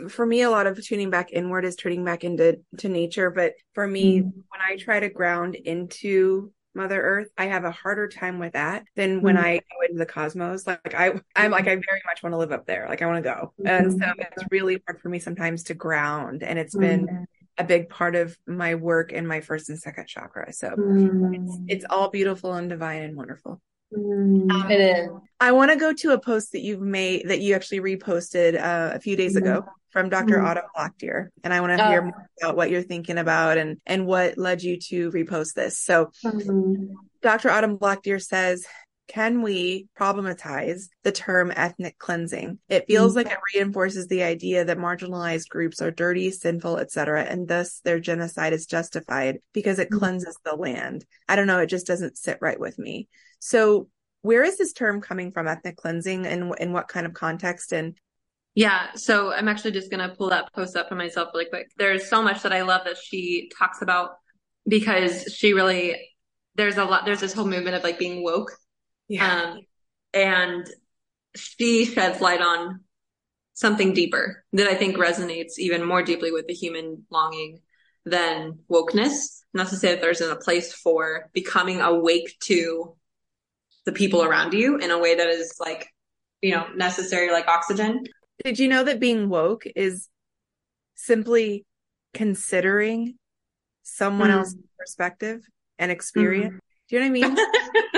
for 0.08 0.26
me, 0.26 0.42
a 0.42 0.50
lot 0.50 0.66
of 0.66 0.82
tuning 0.84 1.10
back 1.10 1.32
inward 1.32 1.64
is 1.64 1.76
turning 1.76 2.04
back 2.04 2.24
into 2.24 2.60
to 2.78 2.88
nature. 2.88 3.30
But 3.30 3.54
for 3.74 3.86
me, 3.86 4.18
mm-hmm. 4.18 4.28
when 4.28 4.60
I 4.60 4.76
try 4.76 5.00
to 5.00 5.08
ground 5.08 5.54
into 5.54 6.52
Mother 6.74 7.00
Earth, 7.00 7.28
I 7.38 7.46
have 7.46 7.64
a 7.64 7.70
harder 7.70 8.08
time 8.08 8.38
with 8.38 8.52
that 8.52 8.84
than 8.94 9.22
when 9.22 9.36
mm-hmm. 9.36 9.44
I 9.44 9.54
go 9.54 9.86
into 9.88 9.98
the 9.98 10.06
cosmos. 10.06 10.66
Like, 10.66 10.94
I, 10.94 11.18
I'm 11.34 11.50
like, 11.50 11.64
I 11.64 11.74
very 11.76 12.02
much 12.04 12.22
want 12.22 12.34
to 12.34 12.38
live 12.38 12.52
up 12.52 12.66
there. 12.66 12.86
Like 12.88 13.00
I 13.00 13.06
want 13.06 13.24
to 13.24 13.30
go. 13.30 13.52
Mm-hmm. 13.58 13.66
And 13.66 13.92
so 13.92 14.12
it's 14.18 14.44
really 14.50 14.82
hard 14.86 15.00
for 15.00 15.08
me 15.08 15.18
sometimes 15.18 15.64
to 15.64 15.74
ground. 15.74 16.42
And 16.42 16.58
it's 16.58 16.76
been 16.76 17.06
mm-hmm. 17.06 17.24
A 17.58 17.64
big 17.64 17.88
part 17.88 18.14
of 18.14 18.36
my 18.46 18.74
work 18.74 19.12
in 19.12 19.26
my 19.26 19.40
first 19.40 19.68
and 19.68 19.78
second 19.78 20.06
chakra. 20.06 20.52
So 20.52 20.68
it's, 20.68 20.78
mm. 20.78 21.64
it's 21.68 21.84
all 21.88 22.10
beautiful 22.10 22.52
and 22.54 22.68
divine 22.68 23.02
and 23.02 23.16
wonderful. 23.16 23.60
Mm, 23.96 24.50
um, 24.50 24.70
it 24.70 24.80
is. 24.80 25.08
I 25.40 25.52
want 25.52 25.70
to 25.70 25.76
go 25.76 25.92
to 25.92 26.12
a 26.12 26.20
post 26.20 26.52
that 26.52 26.60
you've 26.60 26.80
made 26.80 27.28
that 27.28 27.40
you 27.40 27.54
actually 27.54 27.80
reposted 27.80 28.60
uh, 28.60 28.94
a 28.94 29.00
few 29.00 29.16
days 29.16 29.36
ago 29.36 29.64
from 29.90 30.08
Dr. 30.08 30.36
Mm-hmm. 30.36 30.46
Autumn 30.46 30.64
Blackdeer, 30.76 31.28
and 31.44 31.54
I 31.54 31.60
want 31.60 31.78
to 31.78 31.88
hear 31.88 32.00
oh. 32.00 32.04
more 32.04 32.28
about 32.42 32.56
what 32.56 32.70
you're 32.70 32.82
thinking 32.82 33.18
about 33.18 33.58
and 33.58 33.78
and 33.86 34.06
what 34.06 34.36
led 34.36 34.62
you 34.62 34.78
to 34.88 35.10
repost 35.12 35.54
this. 35.54 35.78
So, 35.78 36.10
mm-hmm. 36.24 36.94
Dr. 37.22 37.50
Autumn 37.50 37.78
Blackdeer 37.78 38.22
says, 38.22 38.66
"Can 39.08 39.42
we 39.42 39.88
problematize 39.98 40.88
the 41.02 41.12
term 41.12 41.52
ethnic 41.54 41.98
cleansing? 41.98 42.58
It 42.68 42.86
feels 42.86 43.10
mm-hmm. 43.10 43.28
like 43.28 43.32
it 43.32 43.38
reinforces 43.54 44.06
the 44.06 44.22
idea 44.22 44.64
that 44.64 44.78
marginalized 44.78 45.48
groups 45.48 45.80
are 45.80 45.90
dirty, 45.90 46.30
sinful, 46.30 46.78
etc., 46.78 47.24
and 47.24 47.48
thus 47.48 47.80
their 47.80 48.00
genocide 48.00 48.52
is 48.52 48.66
justified 48.66 49.38
because 49.52 49.78
it 49.78 49.88
mm-hmm. 49.88 49.98
cleanses 49.98 50.38
the 50.44 50.56
land. 50.56 51.04
I 51.28 51.36
don't 51.36 51.46
know, 51.46 51.60
it 51.60 51.68
just 51.68 51.86
doesn't 51.86 52.18
sit 52.18 52.38
right 52.40 52.58
with 52.58 52.78
me." 52.78 53.08
So, 53.38 53.88
where 54.22 54.42
is 54.42 54.58
this 54.58 54.72
term 54.72 55.00
coming 55.00 55.30
from, 55.30 55.46
ethnic 55.46 55.76
cleansing, 55.76 56.26
and 56.26 56.54
in 56.58 56.72
what 56.72 56.88
kind 56.88 57.06
of 57.06 57.14
context? 57.14 57.72
And 57.72 57.96
yeah, 58.54 58.92
so 58.94 59.32
I'm 59.32 59.48
actually 59.48 59.72
just 59.72 59.90
gonna 59.90 60.14
pull 60.16 60.30
that 60.30 60.52
post 60.54 60.76
up 60.76 60.88
for 60.88 60.94
myself 60.94 61.28
really 61.34 61.44
quick. 61.44 61.70
There's 61.76 62.08
so 62.08 62.22
much 62.22 62.42
that 62.42 62.52
I 62.52 62.62
love 62.62 62.84
that 62.86 62.96
she 62.96 63.50
talks 63.56 63.82
about 63.82 64.12
because 64.66 65.24
she 65.36 65.52
really 65.52 65.96
there's 66.54 66.78
a 66.78 66.84
lot 66.84 67.04
there's 67.04 67.20
this 67.20 67.32
whole 67.32 67.46
movement 67.46 67.76
of 67.76 67.84
like 67.84 67.98
being 67.98 68.24
woke. 68.24 68.50
Yeah. 69.08 69.42
Um, 69.42 69.60
and 70.12 70.66
she 71.34 71.84
sheds 71.84 72.20
light 72.20 72.40
on 72.40 72.80
something 73.54 73.94
deeper 73.94 74.44
that 74.52 74.68
I 74.68 74.74
think 74.74 74.96
resonates 74.96 75.58
even 75.58 75.84
more 75.84 76.02
deeply 76.02 76.30
with 76.30 76.46
the 76.46 76.54
human 76.54 77.04
longing 77.10 77.60
than 78.04 78.58
wokeness. 78.70 79.42
Not 79.54 79.68
to 79.68 79.76
say 79.76 79.90
that 79.90 80.00
there's 80.00 80.20
a 80.20 80.36
place 80.36 80.72
for 80.72 81.30
becoming 81.32 81.80
awake 81.80 82.36
to 82.44 82.96
the 83.84 83.92
people 83.92 84.22
around 84.22 84.52
you 84.52 84.76
in 84.76 84.90
a 84.90 84.98
way 84.98 85.14
that 85.14 85.28
is 85.28 85.56
like, 85.58 85.88
you 86.42 86.52
know, 86.52 86.66
necessary 86.74 87.30
like 87.30 87.48
oxygen. 87.48 88.04
Did 88.44 88.58
you 88.58 88.68
know 88.68 88.84
that 88.84 89.00
being 89.00 89.28
woke 89.28 89.64
is 89.74 90.08
simply 90.94 91.64
considering 92.12 93.14
someone 93.82 94.30
mm. 94.30 94.34
else's 94.34 94.58
perspective 94.78 95.42
and 95.78 95.90
experience? 95.90 96.54
Mm. 96.54 96.60
Do 96.88 96.96
you 96.96 97.00
know 97.00 97.28
what 97.28 97.34
I 97.34 97.34
mean? 97.34 97.92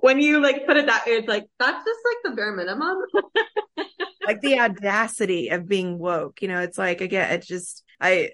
when 0.00 0.20
you 0.20 0.40
like 0.42 0.66
put 0.66 0.76
it 0.76 0.86
that 0.86 1.06
way, 1.06 1.12
it's 1.12 1.28
like 1.28 1.46
that's 1.58 1.84
just 1.84 2.00
like 2.04 2.16
the 2.24 2.36
bare 2.36 2.52
minimum. 2.52 2.98
like 4.26 4.40
the 4.40 4.58
audacity 4.60 5.48
of 5.48 5.68
being 5.68 5.98
woke. 5.98 6.42
You 6.42 6.48
know, 6.48 6.60
it's 6.60 6.78
like 6.78 7.00
again, 7.00 7.32
it's 7.32 7.46
just 7.46 7.84
I 8.00 8.30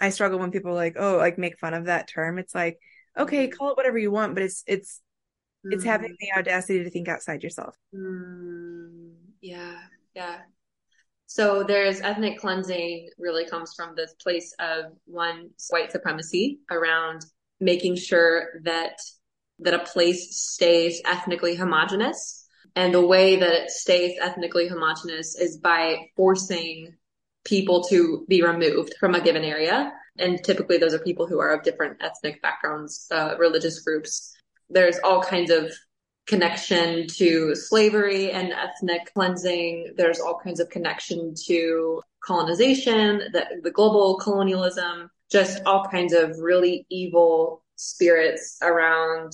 I 0.00 0.10
struggle 0.10 0.38
when 0.38 0.50
people 0.50 0.74
like, 0.74 0.96
oh, 0.98 1.16
like 1.16 1.38
make 1.38 1.58
fun 1.58 1.74
of 1.74 1.86
that 1.86 2.08
term. 2.08 2.38
It's 2.38 2.54
like, 2.54 2.78
okay, 3.18 3.48
mm. 3.48 3.52
call 3.52 3.70
it 3.70 3.76
whatever 3.76 3.98
you 3.98 4.10
want, 4.10 4.34
but 4.34 4.42
it's 4.42 4.62
it's 4.66 5.00
mm. 5.66 5.72
it's 5.72 5.84
having 5.84 6.12
mm. 6.12 6.16
the 6.20 6.38
audacity 6.38 6.84
to 6.84 6.90
think 6.90 7.08
outside 7.08 7.42
yourself. 7.42 7.76
Mm. 7.94 9.12
Yeah, 9.40 9.78
yeah. 10.14 10.38
So 11.26 11.64
there's 11.64 12.00
ethnic 12.00 12.38
cleansing 12.38 13.08
really 13.18 13.46
comes 13.46 13.72
from 13.74 13.94
this 13.96 14.14
place 14.22 14.54
of 14.58 14.92
one 15.06 15.50
white 15.70 15.90
supremacy 15.90 16.60
around 16.70 17.24
making 17.58 17.96
sure 17.96 18.60
that 18.64 18.98
that 19.64 19.74
a 19.74 19.84
place 19.84 20.36
stays 20.36 21.00
ethnically 21.04 21.54
homogenous. 21.54 22.46
And 22.74 22.94
the 22.94 23.06
way 23.06 23.36
that 23.36 23.52
it 23.52 23.70
stays 23.70 24.18
ethnically 24.20 24.68
homogenous 24.68 25.36
is 25.36 25.58
by 25.58 26.08
forcing 26.16 26.94
people 27.44 27.84
to 27.84 28.24
be 28.28 28.42
removed 28.42 28.94
from 28.98 29.14
a 29.14 29.20
given 29.20 29.44
area. 29.44 29.92
And 30.18 30.42
typically 30.42 30.78
those 30.78 30.94
are 30.94 30.98
people 30.98 31.26
who 31.26 31.40
are 31.40 31.50
of 31.50 31.64
different 31.64 31.98
ethnic 32.02 32.40
backgrounds, 32.42 33.06
uh, 33.10 33.34
religious 33.38 33.80
groups. 33.80 34.34
There's 34.70 34.98
all 35.04 35.22
kinds 35.22 35.50
of 35.50 35.72
connection 36.26 37.06
to 37.08 37.54
slavery 37.54 38.30
and 38.30 38.52
ethnic 38.52 39.12
cleansing. 39.12 39.94
There's 39.96 40.20
all 40.20 40.38
kinds 40.42 40.60
of 40.60 40.70
connection 40.70 41.34
to 41.46 42.00
colonization, 42.24 43.22
the, 43.32 43.60
the 43.62 43.70
global 43.70 44.18
colonialism, 44.18 45.10
just 45.30 45.62
all 45.66 45.86
kinds 45.90 46.12
of 46.12 46.38
really 46.38 46.86
evil 46.90 47.64
spirits 47.76 48.58
around. 48.62 49.32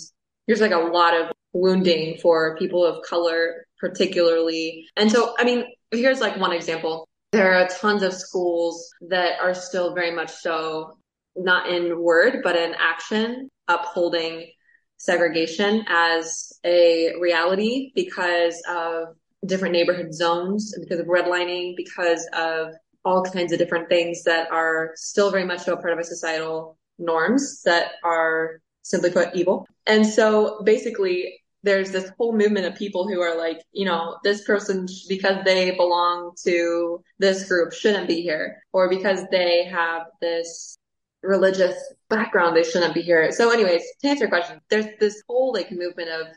There's 0.49 0.61
like 0.61 0.73
a 0.73 0.79
lot 0.79 1.15
of 1.15 1.31
wounding 1.53 2.19
for 2.19 2.57
people 2.57 2.85
of 2.85 3.05
color, 3.05 3.67
particularly. 3.79 4.87
And 4.97 5.13
so, 5.13 5.35
I 5.39 5.45
mean, 5.45 5.65
here's 5.93 6.21
like 6.21 6.37
one 6.37 6.53
example. 6.53 7.07
There 7.31 7.55
are 7.55 7.69
tons 7.69 8.03
of 8.03 8.15
schools 8.15 8.89
that 9.09 9.39
are 9.41 9.55
still 9.55 9.95
very 9.95 10.11
much 10.11 10.31
so 10.31 10.99
not 11.37 11.69
in 11.69 12.03
word, 12.03 12.41
but 12.43 12.57
in 12.57 12.75
action, 12.79 13.49
upholding 13.69 14.51
segregation 14.97 15.85
as 15.89 16.53
a 16.65 17.15
reality 17.21 17.93
because 17.95 18.61
of 18.69 19.09
different 19.47 19.73
neighborhood 19.73 20.13
zones, 20.13 20.75
because 20.81 20.99
of 20.99 21.07
redlining, 21.07 21.75
because 21.77 22.27
of 22.33 22.73
all 23.05 23.23
kinds 23.23 23.53
of 23.53 23.59
different 23.59 23.89
things 23.89 24.25
that 24.25 24.51
are 24.51 24.93
still 24.97 25.31
very 25.31 25.45
much 25.45 25.61
so 25.61 25.75
a 25.75 25.77
part 25.77 25.93
of 25.93 25.99
our 25.99 26.03
societal 26.03 26.77
norms 26.99 27.63
that 27.65 27.93
are 28.03 28.61
simply 28.83 29.11
put 29.11 29.35
evil. 29.35 29.67
And 29.89 30.07
so 30.07 30.63
basically 30.63 31.41
there's 31.65 31.91
this 31.91 32.11
whole 32.17 32.37
movement 32.37 32.67
of 32.67 32.77
people 32.77 33.09
who 33.09 33.21
are 33.21 33.37
like, 33.37 33.61
you 33.73 33.85
know, 33.85 34.19
this 34.23 34.45
person, 34.45 34.87
because 35.09 35.45
they 35.45 35.73
belong 35.73 36.33
to 36.45 37.03
this 37.19 37.49
group 37.49 37.73
shouldn't 37.73 38.07
be 38.07 38.23
here 38.23 38.63
or 38.73 38.89
because 38.89 39.25
they 39.33 39.65
have 39.65 40.03
this 40.21 40.79
religious 41.23 41.75
background, 42.09 42.57
they 42.57 42.63
shouldn't 42.63 42.95
be 42.95 43.03
here. 43.03 43.33
So 43.33 43.51
anyways, 43.51 43.83
to 44.03 44.09
answer 44.09 44.25
your 44.25 44.29
question, 44.29 44.61
there's 44.71 44.87
this 45.01 45.21
whole 45.29 45.53
like 45.53 45.73
movement 45.73 46.11
of 46.11 46.29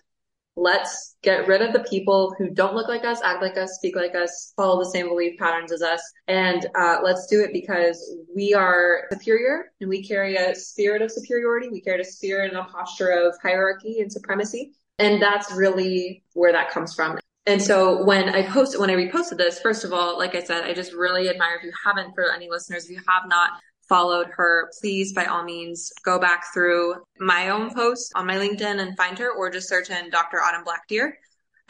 let's 0.55 1.15
get 1.23 1.47
rid 1.47 1.61
of 1.61 1.73
the 1.73 1.83
people 1.89 2.35
who 2.37 2.49
don't 2.49 2.75
look 2.75 2.87
like 2.87 3.05
us, 3.05 3.21
act 3.23 3.41
like 3.41 3.57
us, 3.57 3.73
speak 3.73 3.95
like 3.95 4.15
us, 4.15 4.53
follow 4.55 4.79
the 4.79 4.89
same 4.89 5.07
belief 5.07 5.39
patterns 5.39 5.71
as 5.71 5.81
us. 5.81 6.01
And 6.27 6.65
uh, 6.75 6.97
let's 7.03 7.27
do 7.27 7.41
it 7.41 7.51
because 7.53 8.17
we 8.35 8.53
are 8.53 9.03
superior 9.11 9.71
and 9.79 9.89
we 9.89 10.05
carry 10.05 10.35
a 10.35 10.53
spirit 10.55 11.01
of 11.01 11.11
superiority. 11.11 11.69
We 11.69 11.81
carry 11.81 12.01
a 12.01 12.05
spirit 12.05 12.49
and 12.51 12.59
a 12.59 12.65
posture 12.65 13.09
of 13.09 13.35
hierarchy 13.41 14.01
and 14.01 14.11
supremacy. 14.11 14.73
And 14.99 15.21
that's 15.21 15.51
really 15.53 16.23
where 16.33 16.51
that 16.51 16.69
comes 16.69 16.93
from. 16.93 17.17
And 17.47 17.61
so 17.61 18.03
when 18.03 18.29
I 18.29 18.47
posted, 18.47 18.79
when 18.79 18.91
I 18.91 18.93
reposted 18.93 19.37
this, 19.37 19.59
first 19.59 19.83
of 19.83 19.93
all, 19.93 20.17
like 20.17 20.35
I 20.35 20.43
said, 20.43 20.63
I 20.63 20.73
just 20.73 20.93
really 20.93 21.27
admire 21.27 21.55
if 21.55 21.63
you 21.63 21.71
haven't, 21.83 22.13
for 22.13 22.31
any 22.31 22.49
listeners, 22.49 22.85
if 22.85 22.91
you 22.91 23.01
have 23.07 23.27
not 23.27 23.51
followed 23.91 24.27
her, 24.31 24.71
please 24.79 25.11
by 25.11 25.25
all 25.25 25.43
means 25.43 25.91
go 26.05 26.17
back 26.17 26.45
through 26.53 26.95
my 27.19 27.49
own 27.49 27.73
post 27.73 28.13
on 28.15 28.25
my 28.25 28.37
LinkedIn 28.37 28.79
and 28.79 28.95
find 28.95 29.19
her, 29.19 29.29
or 29.31 29.49
just 29.49 29.67
search 29.67 29.89
in 29.89 30.09
Dr. 30.09 30.41
Autumn 30.41 30.63
Blackdeer 30.63 31.11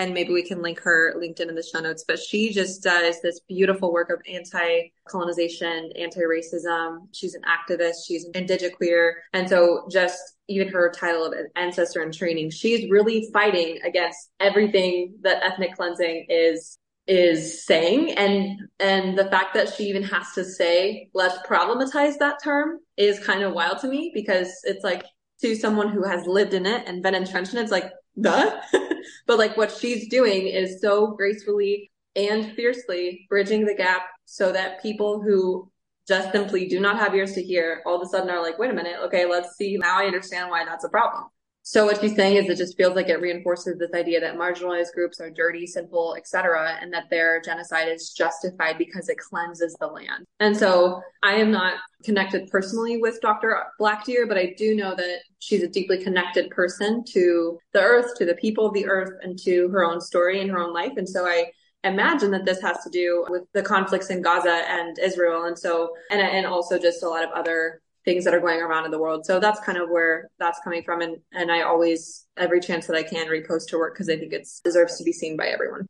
and 0.01 0.13
maybe 0.13 0.33
we 0.33 0.41
can 0.41 0.61
link 0.61 0.79
her 0.79 1.13
LinkedIn 1.15 1.47
in 1.47 1.55
the 1.55 1.63
show 1.63 1.79
notes. 1.79 2.03
But 2.07 2.17
she 2.19 2.51
just 2.51 2.81
does 2.81 3.21
this 3.21 3.39
beautiful 3.47 3.93
work 3.93 4.09
of 4.09 4.19
anti-colonization, 4.27 5.91
anti-racism. 5.95 7.07
She's 7.11 7.35
an 7.35 7.43
activist. 7.43 8.07
She's 8.07 8.25
an 8.25 8.33
indigiqueer. 8.33 9.13
And 9.33 9.47
so 9.47 9.87
just 9.91 10.19
even 10.47 10.69
her 10.69 10.91
title 10.91 11.25
of 11.25 11.33
ancestor 11.55 12.01
in 12.01 12.11
training, 12.11 12.49
she's 12.49 12.89
really 12.89 13.29
fighting 13.31 13.79
against 13.83 14.31
everything 14.39 15.13
that 15.21 15.43
ethnic 15.43 15.75
cleansing 15.75 16.25
is 16.29 16.79
is 17.13 17.65
saying 17.65 18.11
and 18.11 18.57
and 18.79 19.17
the 19.17 19.25
fact 19.25 19.53
that 19.53 19.67
she 19.73 19.83
even 19.83 20.01
has 20.01 20.31
to 20.33 20.45
say 20.45 21.09
let's 21.13 21.37
problematize 21.45 22.17
that 22.17 22.41
term 22.41 22.79
is 22.95 23.19
kind 23.19 23.43
of 23.43 23.53
wild 23.53 23.77
to 23.79 23.89
me 23.89 24.11
because 24.13 24.47
it's 24.63 24.83
like 24.83 25.03
to 25.41 25.53
someone 25.53 25.89
who 25.89 26.03
has 26.03 26.25
lived 26.25 26.53
in 26.53 26.65
it 26.65 26.87
and 26.87 27.03
been 27.03 27.13
entrenched 27.13 27.51
in 27.51 27.59
it, 27.59 27.63
it's 27.63 27.71
like 27.71 27.91
duh 28.21 28.61
but 29.27 29.37
like 29.37 29.57
what 29.57 29.71
she's 29.71 30.07
doing 30.07 30.47
is 30.47 30.79
so 30.79 31.07
gracefully 31.17 31.91
and 32.15 32.53
fiercely 32.53 33.25
bridging 33.29 33.65
the 33.65 33.75
gap 33.75 34.03
so 34.23 34.53
that 34.53 34.81
people 34.81 35.21
who 35.21 35.69
just 36.07 36.31
simply 36.31 36.65
do 36.67 36.79
not 36.79 36.97
have 36.97 37.13
ears 37.13 37.33
to 37.33 37.43
hear 37.43 37.81
all 37.85 37.95
of 37.95 38.01
a 38.01 38.05
sudden 38.09 38.29
are 38.29 38.41
like, 38.41 38.57
wait 38.57 38.71
a 38.71 38.73
minute, 38.73 38.97
okay, 39.03 39.25
let's 39.25 39.55
see. 39.55 39.77
Now 39.77 39.99
I 39.99 40.05
understand 40.05 40.49
why 40.49 40.65
that's 40.65 40.83
a 40.83 40.89
problem. 40.89 41.25
So 41.63 41.85
what 41.85 42.01
she's 42.01 42.15
saying 42.15 42.37
is 42.37 42.49
it 42.49 42.57
just 42.57 42.75
feels 42.75 42.95
like 42.95 43.07
it 43.07 43.21
reinforces 43.21 43.77
this 43.77 43.93
idea 43.93 44.19
that 44.19 44.35
marginalized 44.35 44.93
groups 44.93 45.21
are 45.21 45.29
dirty, 45.29 45.67
sinful, 45.67 46.15
etc., 46.17 46.77
and 46.81 46.91
that 46.91 47.09
their 47.09 47.39
genocide 47.41 47.87
is 47.87 48.09
justified 48.09 48.77
because 48.77 49.09
it 49.09 49.17
cleanses 49.17 49.75
the 49.79 49.87
land. 49.87 50.25
And 50.39 50.57
so 50.57 51.01
I 51.21 51.33
am 51.33 51.51
not 51.51 51.75
connected 52.03 52.49
personally 52.49 52.97
with 52.97 53.21
Dr. 53.21 53.57
Blackdeer, 53.79 54.27
but 54.27 54.37
I 54.37 54.55
do 54.57 54.75
know 54.75 54.95
that 54.95 55.19
she's 55.39 55.61
a 55.61 55.67
deeply 55.67 56.03
connected 56.03 56.49
person 56.49 57.03
to 57.09 57.59
the 57.73 57.81
earth, 57.81 58.15
to 58.17 58.25
the 58.25 58.35
people 58.35 58.65
of 58.65 58.73
the 58.73 58.87
earth, 58.87 59.11
and 59.21 59.37
to 59.39 59.69
her 59.69 59.85
own 59.85 60.01
story 60.01 60.41
and 60.41 60.49
her 60.49 60.59
own 60.59 60.73
life. 60.73 60.93
And 60.97 61.07
so 61.07 61.27
I 61.27 61.51
imagine 61.83 62.31
that 62.31 62.45
this 62.45 62.61
has 62.61 62.83
to 62.83 62.89
do 62.89 63.25
with 63.29 63.43
the 63.53 63.61
conflicts 63.61 64.09
in 64.09 64.21
Gaza 64.21 64.63
and 64.67 64.97
Israel. 64.99 65.45
And 65.45 65.57
so, 65.57 65.91
and, 66.09 66.21
and 66.21 66.45
also 66.45 66.79
just 66.79 67.03
a 67.03 67.09
lot 67.09 67.23
of 67.23 67.31
other 67.31 67.81
things 68.03 68.25
that 68.25 68.33
are 68.33 68.39
going 68.39 68.59
around 68.59 68.85
in 68.85 68.91
the 68.91 68.99
world. 68.99 69.25
So 69.25 69.39
that's 69.39 69.59
kind 69.61 69.77
of 69.77 69.89
where 69.89 70.29
that's 70.39 70.59
coming 70.63 70.83
from. 70.83 71.01
And, 71.01 71.17
and 71.31 71.51
I 71.51 71.61
always, 71.61 72.25
every 72.35 72.59
chance 72.59 72.87
that 72.87 72.95
I 72.95 73.03
can 73.03 73.27
repost 73.27 73.71
her 73.71 73.77
work 73.77 73.93
because 73.93 74.09
I 74.09 74.17
think 74.17 74.33
it 74.33 74.47
deserves 74.63 74.97
to 74.97 75.03
be 75.03 75.13
seen 75.13 75.37
by 75.37 75.47
everyone. 75.47 75.87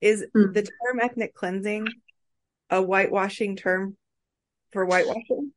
Is 0.00 0.24
mm. 0.34 0.52
the 0.52 0.62
term 0.62 1.00
ethnic 1.00 1.34
cleansing 1.34 1.88
a 2.70 2.82
whitewashing 2.82 3.56
term 3.56 3.96
for 4.72 4.86
whitewashing? 4.86 5.52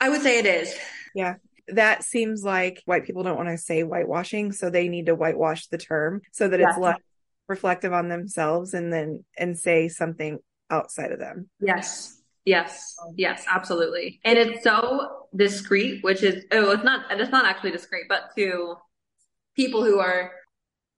I 0.00 0.08
would 0.10 0.22
say 0.22 0.38
it 0.38 0.46
is. 0.46 0.76
Yeah. 1.14 1.34
That 1.68 2.04
seems 2.04 2.44
like 2.44 2.82
white 2.84 3.06
people 3.06 3.22
don't 3.22 3.36
want 3.38 3.48
to 3.48 3.56
say 3.56 3.82
whitewashing, 3.82 4.52
so 4.52 4.68
they 4.68 4.88
need 4.88 5.06
to 5.06 5.14
whitewash 5.14 5.68
the 5.68 5.78
term 5.78 6.20
so 6.32 6.48
that 6.48 6.60
it's 6.60 6.76
less 6.76 6.98
reflective 7.48 7.92
on 7.92 8.08
themselves 8.08 8.74
and 8.74 8.92
then 8.92 9.24
and 9.38 9.58
say 9.58 9.88
something 9.88 10.38
outside 10.70 11.12
of 11.12 11.18
them. 11.18 11.48
Yes. 11.60 12.20
Yes, 12.44 12.94
yes, 13.16 13.44
absolutely. 13.48 14.20
And 14.24 14.38
it's 14.38 14.62
so 14.62 15.26
discreet, 15.34 16.04
which 16.04 16.22
is 16.22 16.44
oh, 16.52 16.72
it's 16.72 16.84
not 16.84 17.06
it's 17.10 17.32
not 17.32 17.46
actually 17.46 17.70
discreet, 17.70 18.04
but 18.08 18.24
to 18.36 18.76
people 19.56 19.84
who 19.84 19.98
are 19.98 20.30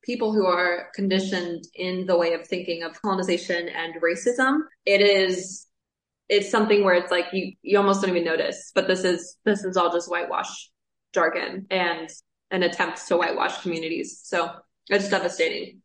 people 0.03 0.33
who 0.33 0.47
are 0.47 0.89
conditioned 0.95 1.65
in 1.75 2.07
the 2.07 2.17
way 2.17 2.33
of 2.33 2.47
thinking 2.47 2.83
of 2.83 3.01
colonization 3.01 3.69
and 3.69 3.95
racism, 4.03 4.59
it 4.85 5.01
is 5.01 5.67
it's 6.29 6.51
something 6.51 6.83
where 6.83 6.95
it's 6.95 7.13
like 7.13 7.27
you 7.33 7.53
you 7.63 7.79
almost 7.79 8.01
don't 8.01 8.11
even 8.11 8.25
notice. 8.25 8.73
But 8.75 8.89
this 8.89 9.05
is 9.05 9.37
this 9.45 9.65
is 9.65 9.77
all 9.77 9.93
just 9.93 10.11
whitewash 10.11 10.71
jargon 11.15 11.67
and 11.71 12.09
an 12.51 12.65
attempt 12.65 13.07
to 13.07 13.17
whitewash 13.17 13.63
communities. 13.63 14.21
So 14.25 14.51
it's 14.89 15.09
devastating. 15.09 15.83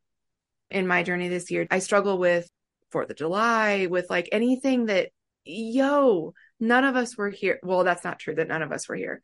In 0.72 0.88
my 0.88 1.04
journey 1.04 1.28
this 1.28 1.52
year, 1.52 1.68
I 1.70 1.80
struggle 1.80 2.18
with 2.18 2.50
Fourth 2.90 3.10
of 3.10 3.18
July, 3.18 3.88
with 3.90 4.10
like 4.10 4.30
anything 4.32 4.88
that 4.88 5.10
yo, 5.44 6.34
none 6.60 6.84
of 6.84 6.96
us 6.96 7.18
were 7.18 7.30
here. 7.30 7.60
Well, 7.64 7.84
that's 7.84 8.04
not 8.04 8.20
true 8.20 8.36
that 8.36 8.48
none 8.48 8.62
of 8.62 8.72
us 8.72 8.88
were 8.88 8.96
here. 8.96 9.22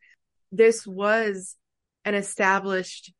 This 0.50 0.86
was 0.86 1.56
an 2.04 2.14
established 2.14 3.12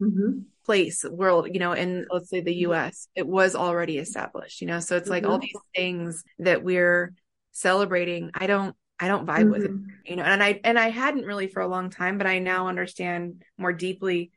mm-hmm. 0.00 0.40
place, 0.64 1.04
world, 1.04 1.48
you 1.52 1.60
know, 1.60 1.72
in 1.72 2.06
let's 2.10 2.30
say 2.30 2.40
the 2.40 2.54
US, 2.66 3.08
it 3.14 3.26
was 3.26 3.54
already 3.54 3.98
established, 3.98 4.60
you 4.60 4.66
know, 4.66 4.80
so 4.80 4.96
it's 4.96 5.04
mm-hmm. 5.04 5.12
like 5.12 5.26
all 5.26 5.38
mm-hmm. 5.38 5.42
these 5.42 5.62
things 5.74 6.24
that 6.38 6.62
we're 6.62 7.12
celebrating. 7.52 8.30
I 8.34 8.46
don't, 8.46 8.74
I 8.98 9.08
don't 9.08 9.26
vibe 9.26 9.40
mm-hmm. 9.40 9.50
with 9.50 9.64
it, 9.64 9.70
mm-hmm. 9.70 9.90
you 10.06 10.16
know, 10.16 10.24
and 10.24 10.42
I, 10.42 10.60
and 10.64 10.78
I 10.78 10.90
hadn't 10.90 11.26
really 11.26 11.48
for 11.48 11.60
a 11.60 11.68
long 11.68 11.90
time, 11.90 12.18
but 12.18 12.26
I 12.26 12.38
now 12.38 12.68
understand 12.68 13.42
more 13.58 13.72
deeply 13.72 14.30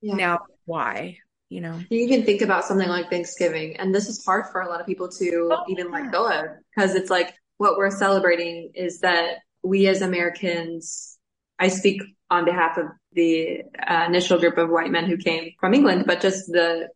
yeah. 0.00 0.14
now 0.14 0.38
why 0.64 1.18
you 1.52 1.60
know 1.60 1.78
you 1.90 2.00
even 2.00 2.24
think 2.24 2.40
about 2.40 2.64
something 2.64 2.88
like 2.88 3.10
thanksgiving 3.10 3.76
and 3.76 3.94
this 3.94 4.08
is 4.08 4.24
hard 4.24 4.46
for 4.50 4.62
a 4.62 4.68
lot 4.68 4.80
of 4.80 4.86
people 4.86 5.08
to 5.08 5.50
oh, 5.52 5.64
even 5.68 5.86
yeah. 5.88 5.92
let 5.92 6.12
go 6.12 6.26
of 6.26 6.46
because 6.74 6.94
it's 6.94 7.10
like 7.10 7.34
what 7.58 7.76
we're 7.76 7.90
celebrating 7.90 8.72
is 8.74 9.00
that 9.00 9.36
we 9.62 9.86
as 9.86 10.00
americans 10.00 11.18
i 11.58 11.68
speak 11.68 12.02
on 12.30 12.46
behalf 12.46 12.78
of 12.78 12.86
the 13.12 13.60
uh, 13.86 14.04
initial 14.08 14.38
group 14.38 14.56
of 14.56 14.70
white 14.70 14.90
men 14.90 15.04
who 15.04 15.16
came 15.16 15.52
from 15.60 15.74
england 15.74 16.04
but 16.06 16.20
just 16.20 16.46
the 16.46 16.88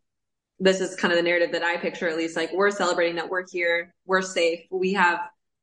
this 0.59 0.81
is 0.81 0.97
kind 0.97 1.13
of 1.13 1.19
the 1.19 1.23
narrative 1.23 1.53
that 1.53 1.63
i 1.63 1.77
picture 1.77 2.09
at 2.09 2.17
least 2.17 2.35
like 2.35 2.51
we're 2.55 2.71
celebrating 2.71 3.17
that 3.17 3.29
we're 3.29 3.45
here 3.53 3.95
we're 4.07 4.23
safe 4.23 4.61
we 4.71 4.95
have 4.95 5.21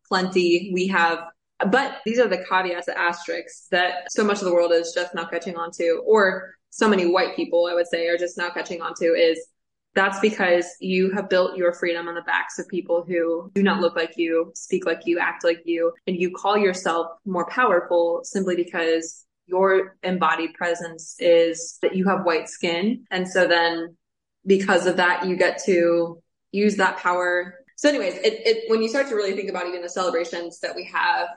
plenty 0.08 0.69
we 0.71 0.88
have 0.88 1.19
but 1.59 1.97
these 2.05 2.19
are 2.19 2.27
the 2.27 2.43
caveats, 2.49 2.87
the 2.87 2.97
asterisks 2.97 3.67
that 3.71 4.11
so 4.11 4.23
much 4.23 4.39
of 4.39 4.45
the 4.45 4.53
world 4.53 4.71
is 4.71 4.91
just 4.93 5.13
not 5.15 5.31
catching 5.31 5.55
on 5.55 5.71
to, 5.71 6.01
or 6.05 6.53
so 6.69 6.89
many 6.89 7.05
white 7.05 7.35
people, 7.35 7.67
I 7.69 7.75
would 7.75 7.87
say, 7.87 8.07
are 8.07 8.17
just 8.17 8.37
now 8.37 8.49
catching 8.49 8.81
on 8.81 8.93
to 8.95 9.05
is 9.05 9.47
that's 9.95 10.19
because 10.19 10.65
you 10.79 11.11
have 11.11 11.29
built 11.29 11.55
your 11.55 11.73
freedom 11.73 12.07
on 12.07 12.15
the 12.15 12.23
backs 12.23 12.57
of 12.57 12.67
people 12.67 13.05
who 13.07 13.51
do 13.53 13.61
not 13.61 13.79
look 13.79 13.95
like 13.95 14.13
you, 14.17 14.51
speak 14.55 14.85
like 14.85 15.01
you, 15.05 15.19
act 15.19 15.43
like 15.43 15.61
you, 15.65 15.93
and 16.07 16.19
you 16.19 16.31
call 16.31 16.57
yourself 16.57 17.07
more 17.25 17.47
powerful 17.47 18.21
simply 18.23 18.55
because 18.55 19.25
your 19.45 19.97
embodied 20.01 20.53
presence 20.55 21.15
is 21.19 21.77
that 21.81 21.95
you 21.95 22.07
have 22.07 22.25
white 22.25 22.49
skin. 22.49 23.05
And 23.11 23.27
so 23.27 23.47
then 23.47 23.95
because 24.47 24.87
of 24.87 24.97
that, 24.97 25.27
you 25.27 25.35
get 25.35 25.61
to 25.65 26.21
use 26.51 26.75
that 26.77 26.97
power. 26.97 27.53
So 27.75 27.89
anyways, 27.89 28.15
it, 28.15 28.33
it, 28.45 28.63
when 28.69 28.81
you 28.81 28.89
start 28.89 29.09
to 29.09 29.15
really 29.15 29.33
think 29.33 29.49
about 29.49 29.67
even 29.67 29.81
the 29.81 29.89
celebrations 29.89 30.59
that 30.61 30.75
we 30.75 30.85
have 30.85 31.27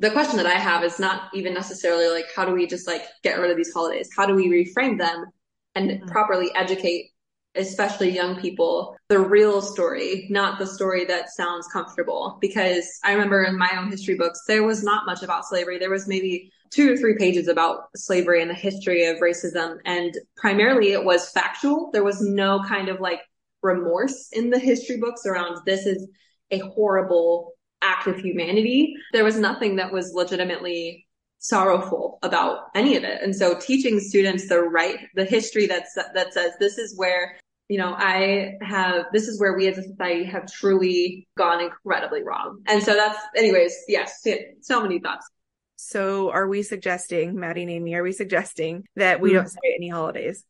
the 0.00 0.10
question 0.10 0.36
that 0.36 0.46
I 0.46 0.54
have 0.54 0.84
is 0.84 0.98
not 0.98 1.30
even 1.34 1.54
necessarily 1.54 2.08
like, 2.08 2.26
how 2.34 2.44
do 2.44 2.52
we 2.52 2.66
just 2.66 2.86
like 2.86 3.02
get 3.22 3.38
rid 3.38 3.50
of 3.50 3.56
these 3.56 3.72
holidays? 3.72 4.08
How 4.16 4.26
do 4.26 4.34
we 4.34 4.48
reframe 4.48 4.98
them 4.98 5.26
and 5.74 5.90
mm-hmm. 5.90 6.06
properly 6.06 6.50
educate, 6.54 7.10
especially 7.56 8.10
young 8.10 8.40
people, 8.40 8.96
the 9.08 9.18
real 9.18 9.60
story, 9.60 10.28
not 10.30 10.58
the 10.58 10.66
story 10.66 11.04
that 11.06 11.30
sounds 11.30 11.66
comfortable? 11.72 12.38
Because 12.40 12.86
I 13.02 13.12
remember 13.12 13.42
in 13.42 13.58
my 13.58 13.70
own 13.76 13.90
history 13.90 14.14
books, 14.14 14.42
there 14.46 14.62
was 14.62 14.84
not 14.84 15.04
much 15.04 15.22
about 15.22 15.46
slavery. 15.46 15.78
There 15.78 15.90
was 15.90 16.06
maybe 16.06 16.52
two 16.70 16.92
or 16.92 16.96
three 16.96 17.16
pages 17.18 17.48
about 17.48 17.88
slavery 17.96 18.40
and 18.40 18.50
the 18.50 18.54
history 18.54 19.06
of 19.06 19.16
racism. 19.18 19.78
And 19.84 20.14
primarily 20.36 20.92
it 20.92 21.04
was 21.04 21.30
factual. 21.30 21.90
There 21.92 22.04
was 22.04 22.20
no 22.20 22.62
kind 22.68 22.88
of 22.88 23.00
like 23.00 23.20
remorse 23.62 24.28
in 24.32 24.50
the 24.50 24.58
history 24.58 24.98
books 24.98 25.26
around 25.26 25.58
this 25.66 25.86
is 25.86 26.08
a 26.52 26.58
horrible 26.58 27.54
act 27.82 28.06
of 28.06 28.18
humanity. 28.18 28.94
There 29.12 29.24
was 29.24 29.38
nothing 29.38 29.76
that 29.76 29.92
was 29.92 30.12
legitimately 30.12 31.06
sorrowful 31.38 32.18
about 32.22 32.66
any 32.74 32.96
of 32.96 33.04
it. 33.04 33.22
And 33.22 33.34
so 33.34 33.58
teaching 33.58 34.00
students 34.00 34.48
the 34.48 34.60
right, 34.60 34.98
the 35.14 35.24
history 35.24 35.66
that's, 35.66 35.94
that 35.94 36.34
says 36.34 36.52
this 36.58 36.78
is 36.78 36.96
where, 36.96 37.38
you 37.68 37.78
know, 37.78 37.94
I 37.96 38.54
have, 38.62 39.06
this 39.12 39.28
is 39.28 39.38
where 39.40 39.56
we 39.56 39.68
as 39.68 39.78
a 39.78 39.82
society 39.82 40.24
have 40.24 40.50
truly 40.50 41.28
gone 41.36 41.60
incredibly 41.60 42.22
wrong. 42.22 42.62
And 42.66 42.82
so 42.82 42.94
that's, 42.94 43.18
anyways, 43.36 43.84
yes, 43.86 44.26
so 44.62 44.82
many 44.82 44.98
thoughts. 44.98 45.28
So 45.76 46.32
are 46.32 46.48
we 46.48 46.64
suggesting, 46.64 47.38
Maddie 47.38 47.62
and 47.62 47.70
Amy, 47.70 47.94
are 47.94 48.02
we 48.02 48.10
suggesting 48.10 48.84
that 48.96 49.20
we 49.20 49.30
mm. 49.30 49.34
don't 49.34 49.48
celebrate 49.48 49.76
any 49.76 49.88
holidays? 49.90 50.44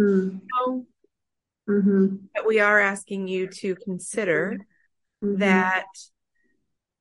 Mm. 0.00 0.40
No. 0.58 0.86
Mm-hmm. 1.68 2.16
But 2.34 2.46
we 2.46 2.60
are 2.60 2.80
asking 2.80 3.28
you 3.28 3.48
to 3.48 3.76
consider 3.76 4.58
mm-hmm. 5.22 5.38
that 5.40 5.84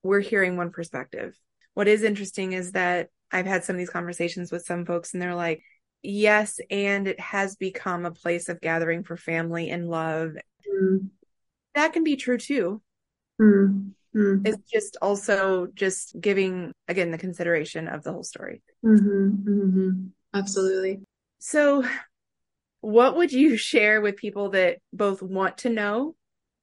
we're 0.04 0.20
hearing 0.20 0.58
one 0.58 0.72
perspective. 0.72 1.36
What 1.74 1.88
is 1.88 2.04
interesting 2.04 2.54
is 2.54 2.74
that 2.74 3.10
I've 3.32 3.46
had 3.46 3.64
some 3.64 3.76
of 3.76 3.78
these 3.78 3.90
conversations 3.90 4.52
with 4.52 4.64
some 4.64 4.86
folks 4.86 5.14
and 5.14 5.22
they're 5.22 5.36
like, 5.36 5.64
yes, 6.02 6.60
and 6.70 7.08
it 7.08 7.20
has 7.20 7.56
become 7.56 8.06
a 8.06 8.12
place 8.12 8.50
of 8.50 8.62
gathering 8.62 9.04
for 9.04 9.18
family 9.18 9.70
and 9.70 9.90
love. 9.90 10.32
Mm. 10.72 11.10
That 11.76 11.94
can 11.94 12.04
be 12.04 12.16
true 12.16 12.38
too. 12.38 12.82
Mm. 13.40 13.92
Mm. 14.16 14.48
It's 14.48 14.72
just 14.72 14.98
also 15.02 15.68
just 15.74 16.20
giving, 16.20 16.74
again, 16.88 17.12
the 17.12 17.18
consideration 17.18 17.88
of 17.88 18.04
the 18.04 18.12
whole 18.12 18.24
story. 18.24 18.62
Mm-hmm. 18.84 19.50
Mm-hmm. 19.50 20.08
Absolutely. 20.34 21.02
So, 21.38 21.86
what 22.82 23.16
would 23.18 23.32
you 23.32 23.58
share 23.58 24.02
with 24.02 24.16
people 24.16 24.50
that 24.52 24.80
both 24.92 25.22
want 25.22 25.60
to 25.60 25.70
know 25.70 26.16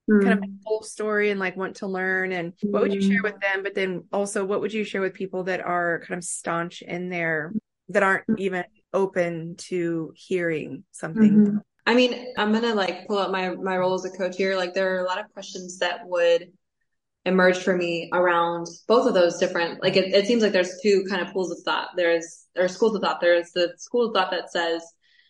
mm. 0.08 0.22
kind 0.22 0.38
of 0.38 0.42
a 0.42 0.52
full 0.64 0.82
story 0.82 1.30
and 1.30 1.40
like 1.40 1.56
want 1.56 1.76
to 1.76 1.86
learn 1.86 2.32
and 2.32 2.52
what 2.62 2.82
would 2.82 2.94
you 2.94 3.02
share 3.02 3.22
with 3.22 3.40
them? 3.40 3.62
But 3.62 3.74
then 3.74 4.04
also 4.12 4.44
what 4.44 4.60
would 4.60 4.72
you 4.72 4.84
share 4.84 5.00
with 5.00 5.14
people 5.14 5.44
that 5.44 5.60
are 5.60 6.02
kind 6.06 6.18
of 6.18 6.24
staunch 6.24 6.82
in 6.82 7.08
there 7.08 7.52
that 7.88 8.02
aren't 8.02 8.24
even 8.38 8.64
open 8.92 9.56
to 9.56 10.12
hearing 10.16 10.84
something? 10.92 11.32
Mm-hmm. 11.32 11.56
i 11.86 11.94
mean 11.94 12.34
i'm 12.36 12.52
gonna 12.52 12.74
like 12.74 13.06
pull 13.06 13.18
up 13.18 13.30
my 13.30 13.50
my 13.50 13.76
role 13.76 13.94
as 13.94 14.04
a 14.04 14.10
coach 14.10 14.36
here. 14.36 14.56
Like 14.56 14.74
there 14.74 14.96
are 14.96 15.04
a 15.04 15.06
lot 15.06 15.20
of 15.20 15.32
questions 15.32 15.78
that 15.78 16.00
would 16.06 16.48
emerge 17.24 17.58
for 17.58 17.76
me 17.76 18.08
around 18.12 18.68
both 18.86 19.06
of 19.06 19.12
those 19.12 19.36
different 19.38 19.82
like 19.82 19.96
it, 19.96 20.14
it 20.14 20.26
seems 20.26 20.44
like 20.44 20.52
there's 20.52 20.80
two 20.80 21.04
kind 21.10 21.20
of 21.20 21.32
pools 21.32 21.50
of 21.50 21.58
thought. 21.64 21.88
There's 21.96 22.46
or 22.56 22.68
schools 22.68 22.94
of 22.94 23.02
thought. 23.02 23.20
There's 23.20 23.50
the 23.50 23.74
school 23.76 24.06
of 24.06 24.14
thought 24.14 24.30
that 24.30 24.50
says 24.50 24.82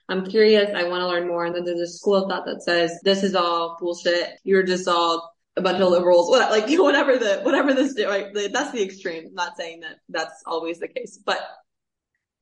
I'm 0.09 0.25
curious. 0.25 0.71
I 0.75 0.85
want 0.85 1.01
to 1.01 1.09
learn 1.09 1.27
more. 1.27 1.47
And 1.47 1.55
then 1.55 1.64
there's 1.64 1.81
a 1.81 1.87
school 1.87 2.14
of 2.14 2.29
thought 2.29 2.47
that 2.47 2.62
says 2.62 2.99
this 3.03 3.23
is 3.23 3.35
all 3.35 3.77
bullshit. 3.81 4.31
You're 4.45 4.62
just 4.62 4.87
all 4.87 5.35
a 5.57 5.62
bunch 5.62 5.81
of 5.81 5.90
liberals. 5.90 6.31
What, 6.31 6.51
like 6.51 6.69
whatever 6.79 7.19
the 7.19 7.40
whatever 7.42 7.75
this 7.75 7.97
right, 7.99 8.27
that's 8.53 8.73
the 8.73 8.83
extreme. 8.83 9.27
I'm 9.29 9.35
not 9.35 9.57
saying 9.57 9.81
that 9.81 9.97
that's 10.09 10.42
always 10.47 10.79
the 10.79 10.88
case, 10.88 11.19
but 11.25 11.40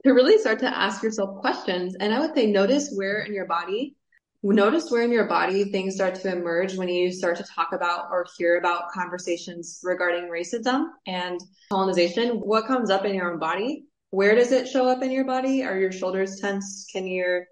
to 0.04 0.12
really 0.12 0.38
start 0.38 0.58
to 0.60 0.66
ask 0.66 1.02
yourself 1.02 1.40
questions. 1.40 1.96
And 1.98 2.12
I 2.12 2.20
would 2.20 2.34
say 2.34 2.46
notice 2.46 2.92
where 2.92 3.20
in 3.20 3.32
your 3.32 3.46
body, 3.46 3.96
notice 4.42 4.90
where 4.90 5.02
in 5.02 5.10
your 5.10 5.26
body 5.26 5.72
things 5.72 5.94
start 5.94 6.16
to 6.16 6.32
emerge 6.32 6.76
when 6.76 6.88
you 6.88 7.10
start 7.10 7.36
to 7.38 7.44
talk 7.44 7.72
about 7.72 8.08
or 8.10 8.26
hear 8.36 8.58
about 8.58 8.90
conversations 8.90 9.80
regarding 9.82 10.24
racism 10.24 10.88
and 11.06 11.40
colonization. 11.70 12.40
What 12.40 12.66
comes 12.66 12.90
up 12.90 13.06
in 13.06 13.14
your 13.14 13.32
own 13.32 13.38
body? 13.38 13.84
Where 14.10 14.34
does 14.34 14.52
it 14.52 14.68
show 14.68 14.86
up 14.88 15.02
in 15.02 15.10
your 15.10 15.24
body? 15.24 15.64
Are 15.64 15.78
your 15.78 15.90
shoulders 15.90 16.38
tense? 16.40 16.86
Can 16.92 17.06
your 17.06 17.46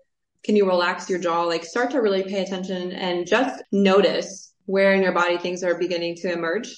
can 0.45 0.57
you 0.57 0.67
relax 0.67 1.09
your 1.09 1.19
jaw? 1.19 1.45
Like 1.45 1.65
start 1.65 1.91
to 1.93 2.01
really 2.01 2.23
pay 2.25 2.43
attention 2.43 2.93
and 2.93 3.27
just 3.27 3.63
notice 3.71 4.53
where 4.67 4.95
in 4.95 5.03
your 5.03 5.13
body 5.13 5.39
things 5.39 5.63
are 5.63 5.79
beginning 5.79 6.17
to 6.17 6.33
emerge. 6.33 6.75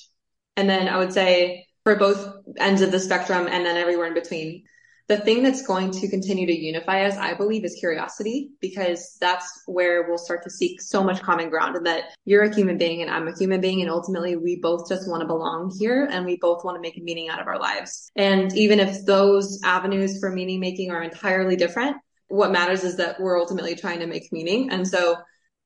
And 0.57 0.69
then 0.69 0.89
I 0.89 0.99
would 0.99 1.13
say 1.13 1.67
for 1.85 1.97
both 1.97 2.33
ends 2.59 2.83
of 2.83 2.91
the 2.93 3.01
spectrum 3.01 3.47
and 3.51 3.65
then 3.65 3.77
everywhere 3.77 4.07
in 4.07 4.15
between, 4.15 4.65
the 5.07 5.19
thing 5.19 5.43
that's 5.43 5.67
going 5.67 5.91
to 5.91 6.09
continue 6.09 6.47
to 6.47 6.59
unify 6.59 7.05
us, 7.05 7.19
I 7.19 7.35
believe, 7.35 7.63
is 7.65 7.77
curiosity, 7.79 8.53
because 8.63 9.19
that's 9.21 9.63
where 9.67 10.09
we'll 10.09 10.17
start 10.17 10.43
to 10.45 10.51
seek 10.51 10.81
so 10.81 11.05
much 11.05 11.21
common 11.21 11.51
ground 11.51 11.77
and 11.77 11.85
that 11.85 12.05
you're 12.25 12.45
a 12.45 12.55
human 12.55 12.79
being 12.79 13.03
and 13.03 13.11
I'm 13.11 13.29
a 13.29 13.37
human 13.37 13.61
being. 13.61 13.83
And 13.83 13.91
ultimately, 13.91 14.37
we 14.37 14.57
both 14.57 14.89
just 14.89 15.07
want 15.07 15.21
to 15.21 15.27
belong 15.27 15.77
here 15.79 16.09
and 16.11 16.25
we 16.25 16.37
both 16.37 16.65
want 16.65 16.77
to 16.77 16.81
make 16.81 16.97
a 16.97 17.03
meaning 17.03 17.29
out 17.29 17.39
of 17.39 17.47
our 17.47 17.59
lives. 17.59 18.11
And 18.17 18.57
even 18.57 18.81
if 18.81 19.05
those 19.05 19.61
avenues 19.63 20.21
for 20.21 20.31
meaning 20.31 20.59
making 20.59 20.91
are 20.91 21.03
entirely 21.03 21.57
different, 21.57 21.99
what 22.29 22.53
matters 22.53 22.85
is 22.85 22.97
that 22.97 23.21
we're 23.21 23.39
ultimately 23.39 23.75
trying 23.75 24.01
to 24.01 24.07
make 24.07 24.33
meaning. 24.33 24.71
And 24.71 24.87
so 24.87 25.17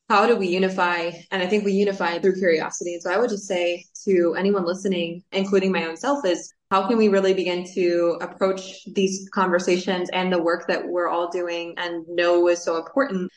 how 0.08 0.26
do 0.26 0.36
we 0.36 0.48
unify? 0.48 1.10
And 1.30 1.42
I 1.42 1.46
think 1.46 1.64
we 1.64 1.72
unify 1.72 2.18
through 2.18 2.36
curiosity. 2.36 2.94
And 2.94 3.02
so 3.02 3.10
I 3.10 3.18
would 3.18 3.30
just 3.30 3.46
say 3.46 3.84
to 4.04 4.34
anyone 4.38 4.64
listening, 4.64 5.22
including 5.32 5.70
my 5.70 5.86
own 5.86 5.96
self, 5.96 6.24
is 6.24 6.52
how 6.70 6.86
can 6.88 6.96
we 6.96 7.08
really 7.08 7.34
begin 7.34 7.64
to 7.74 8.18
approach 8.20 8.84
these 8.86 9.28
conversations 9.34 10.08
and 10.10 10.32
the 10.32 10.42
work 10.42 10.66
that 10.68 10.86
we're 10.86 11.08
all 11.08 11.30
doing 11.30 11.74
and 11.76 12.06
know 12.08 12.48
is 12.48 12.62
so 12.62 12.76
important 12.78 13.30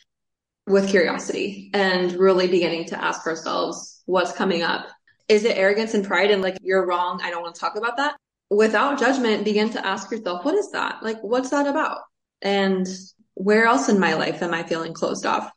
with 0.68 0.90
curiosity 0.90 1.72
and 1.74 2.14
really 2.14 2.48
beginning 2.48 2.86
to 2.86 3.04
ask 3.04 3.26
ourselves 3.28 4.02
what's 4.06 4.32
coming 4.32 4.64
up? 4.64 4.88
Is 5.28 5.44
it 5.44 5.58
arrogance 5.58 5.94
and 5.94 6.06
pride 6.06 6.32
and 6.32 6.42
like, 6.42 6.58
you're 6.62 6.86
wrong? 6.86 7.20
I 7.24 7.32
don't 7.32 7.42
want 7.42 7.56
to 7.56 7.62
talk 7.62 7.76
about 7.76 7.98
that. 7.98 8.16
Without 8.50 9.00
judgment, 9.00 9.46
begin 9.46 9.70
to 9.72 9.86
ask 9.86 10.12
yourself, 10.12 10.44
what 10.44 10.56
is 10.56 10.72
that? 10.72 11.02
Like, 11.02 11.22
what's 11.22 11.50
that 11.52 11.68
about? 11.68 12.00
And 12.42 12.88
where 13.34 13.66
else 13.66 13.90
in 13.90 14.00
my 14.00 14.16
life 14.16 14.42
am 14.42 14.54
I 14.54 14.64
feeling 14.64 14.94
closed 14.94 15.26
off? 15.26 15.50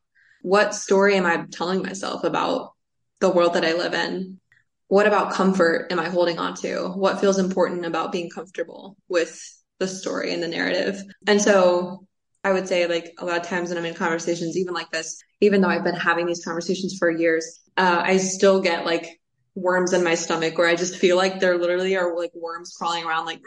What 0.42 0.74
story 0.74 1.16
am 1.16 1.26
I 1.26 1.44
telling 1.50 1.82
myself 1.82 2.24
about 2.24 2.72
the 3.20 3.30
world 3.30 3.54
that 3.54 3.64
I 3.64 3.72
live 3.72 3.94
in? 3.94 4.40
What 4.88 5.06
about 5.06 5.32
comfort 5.32 5.88
am 5.90 5.98
I 5.98 6.08
holding 6.08 6.38
on 6.38 6.54
to? 6.56 6.88
What 6.88 7.20
feels 7.20 7.38
important 7.38 7.86
about 7.86 8.12
being 8.12 8.30
comfortable 8.30 8.96
with 9.08 9.40
the 9.78 9.88
story 9.88 10.32
and 10.32 10.42
the 10.42 10.48
narrative? 10.48 11.02
And 11.26 11.40
so 11.40 12.06
I 12.44 12.52
would 12.52 12.68
say 12.68 12.86
like 12.86 13.14
a 13.18 13.24
lot 13.24 13.40
of 13.40 13.46
times 13.46 13.70
when 13.70 13.78
I'm 13.78 13.86
in 13.86 13.94
conversations, 13.94 14.56
even 14.56 14.74
like 14.74 14.90
this, 14.90 15.18
even 15.40 15.62
though 15.62 15.68
I've 15.68 15.84
been 15.84 15.94
having 15.94 16.26
these 16.26 16.44
conversations 16.44 16.96
for 16.98 17.10
years, 17.10 17.60
uh, 17.78 18.02
I 18.04 18.18
still 18.18 18.60
get 18.60 18.84
like 18.84 19.18
worms 19.54 19.92
in 19.92 20.04
my 20.04 20.14
stomach 20.14 20.58
where 20.58 20.68
I 20.68 20.74
just 20.74 20.96
feel 20.96 21.16
like 21.16 21.40
there 21.40 21.56
literally 21.56 21.96
are 21.96 22.16
like 22.16 22.32
worms 22.34 22.74
crawling 22.76 23.04
around 23.04 23.24
like 23.24 23.40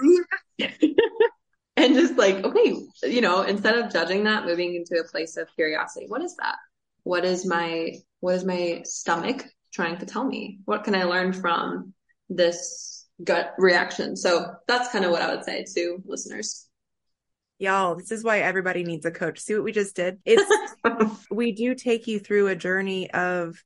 and 1.78 1.94
just 1.94 2.18
like, 2.18 2.44
okay, 2.44 2.76
you 3.04 3.22
know, 3.22 3.44
instead 3.44 3.78
of 3.78 3.92
judging 3.92 4.24
that, 4.24 4.46
moving 4.46 4.76
into 4.76 5.00
a 5.00 5.08
place 5.08 5.38
of 5.38 5.48
curiosity. 5.56 6.08
What 6.08 6.24
is 6.24 6.36
that? 6.38 6.56
What 7.04 7.24
is 7.24 7.46
my, 7.46 7.94
what 8.20 8.36
is 8.36 8.44
my 8.44 8.82
stomach 8.84 9.46
trying 9.72 10.00
to 10.00 10.06
tell 10.06 10.26
me? 10.26 10.60
What 10.66 10.84
can 10.84 10.96
I 10.96 11.04
learn 11.04 11.34
from 11.34 11.94
this 12.30 13.06
gut 13.24 13.54
reaction? 13.60 14.16
So 14.18 14.56
that's 14.68 14.92
kind 14.92 15.06
of 15.06 15.12
what 15.12 15.22
I 15.22 15.34
would 15.34 15.46
say 15.46 15.66
to 15.76 16.04
listeners. 16.06 16.68
Y'all, 17.60 17.96
this 17.96 18.12
is 18.12 18.24
why 18.24 18.40
everybody 18.40 18.84
needs 18.84 19.06
a 19.06 19.12
coach. 19.12 19.40
See 19.40 19.54
what 19.54 19.64
we 19.64 19.72
just 19.72 19.96
did? 19.96 20.18
It's, 20.26 20.52
we 21.32 21.52
do 21.52 21.76
take 21.76 22.08
you 22.08 22.20
through 22.20 22.48
a 22.48 22.56
journey 22.56 23.10
of 23.12 23.64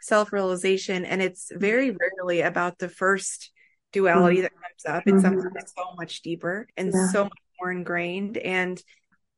self 0.00 0.32
realization, 0.32 1.04
and 1.04 1.22
it's 1.22 1.50
very 1.52 1.90
rarely 1.90 2.42
about 2.42 2.78
the 2.78 2.88
first 2.88 3.50
duality 3.92 4.36
mm-hmm. 4.36 4.42
that 4.42 4.52
comes 4.52 4.96
up. 4.96 5.02
It's 5.06 5.14
mm-hmm. 5.14 5.20
something 5.22 5.50
that's 5.54 5.72
so 5.76 5.94
much 5.96 6.22
deeper 6.22 6.68
and 6.76 6.92
yeah. 6.92 7.08
so 7.08 7.24
much 7.24 7.38
more 7.60 7.72
ingrained 7.72 8.36
and 8.36 8.80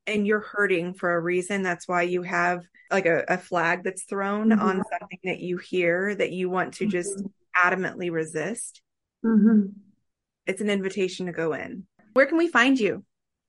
and 0.07 0.27
you're 0.27 0.41
hurting 0.41 0.95
for 0.95 1.15
a 1.15 1.21
reason. 1.21 1.63
That's 1.63 1.89
why 1.89 2.03
you 2.03 2.23
have 2.23 2.63
like 2.91 3.07
a, 3.07 3.25
a 3.29 3.39
flag 3.39 3.83
that's 3.83 4.05
thrown 4.05 4.51
mm-hmm. 4.51 4.63
on 4.63 4.83
something 4.99 5.19
that 5.25 5.41
you 5.41 5.59
hear 5.59 6.15
that 6.15 6.31
you 6.31 6.49
want 6.49 6.75
to 6.75 6.87
just 6.87 7.19
mm-hmm. 7.19 7.75
adamantly 7.75 8.13
resist. 8.13 8.83
Mm-hmm. 9.25 9.71
it's 10.47 10.61
an 10.61 10.71
invitation 10.71 11.27
to 11.27 11.33
go 11.33 11.53
in. 11.53 11.85
Where 12.13 12.27
can 12.27 12.39
we 12.39 12.47
find 12.47 12.79
you? 12.79 13.05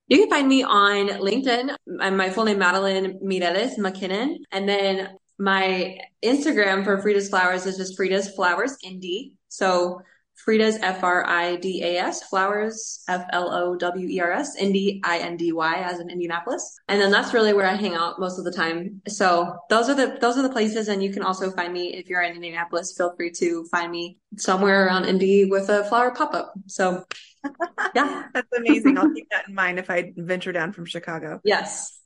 You 0.08 0.18
can 0.18 0.30
find 0.30 0.48
me 0.48 0.64
on 0.64 1.08
linkedin. 1.08 1.76
I'm 2.00 2.16
my 2.16 2.30
full 2.30 2.44
name 2.44 2.58
madeline 2.58 3.20
mireles 3.22 3.78
mckinnon. 3.78 4.38
And 4.50 4.68
then 4.68 5.10
my 5.38 5.96
instagram 6.24 6.82
for 6.82 7.00
frida's 7.00 7.28
flowers 7.28 7.64
is 7.64 7.76
just 7.76 7.96
frida's 7.96 8.28
flowers 8.30 8.76
indie 8.84 9.32
so 9.48 10.02
Frida's 10.44 10.78
F 10.82 11.02
R 11.02 11.26
I 11.26 11.56
D 11.56 11.82
A 11.82 11.98
S, 11.98 12.22
Flowers 12.22 13.02
F 13.08 13.26
L 13.32 13.52
O 13.52 13.76
W 13.76 14.08
E 14.08 14.20
R 14.20 14.32
S, 14.32 14.56
Indy 14.56 15.00
I 15.04 15.18
N 15.18 15.36
D 15.36 15.52
Y 15.52 15.74
as 15.74 15.98
in 15.98 16.10
Indianapolis. 16.10 16.78
And 16.88 17.00
then 17.00 17.10
that's 17.10 17.34
really 17.34 17.52
where 17.52 17.66
I 17.66 17.74
hang 17.74 17.94
out 17.94 18.20
most 18.20 18.38
of 18.38 18.44
the 18.44 18.52
time. 18.52 19.02
So 19.08 19.56
those 19.68 19.88
are 19.88 19.94
the 19.94 20.16
those 20.20 20.38
are 20.38 20.42
the 20.42 20.48
places 20.48 20.88
and 20.88 21.02
you 21.02 21.12
can 21.12 21.22
also 21.22 21.50
find 21.50 21.72
me 21.72 21.94
if 21.94 22.08
you're 22.08 22.22
in 22.22 22.34
Indianapolis, 22.34 22.94
feel 22.96 23.14
free 23.16 23.32
to 23.32 23.64
find 23.70 23.90
me 23.90 24.18
somewhere 24.36 24.86
around 24.86 25.06
Indy 25.06 25.44
with 25.44 25.68
a 25.68 25.84
flower 25.84 26.12
pop-up. 26.12 26.54
So 26.66 27.04
yeah. 27.94 28.28
that's 28.32 28.52
amazing. 28.56 28.96
I'll 28.96 29.12
keep 29.12 29.28
that 29.30 29.48
in 29.48 29.54
mind 29.54 29.78
if 29.78 29.90
I 29.90 30.12
venture 30.16 30.52
down 30.52 30.72
from 30.72 30.86
Chicago. 30.86 31.40
Yes. 31.44 31.98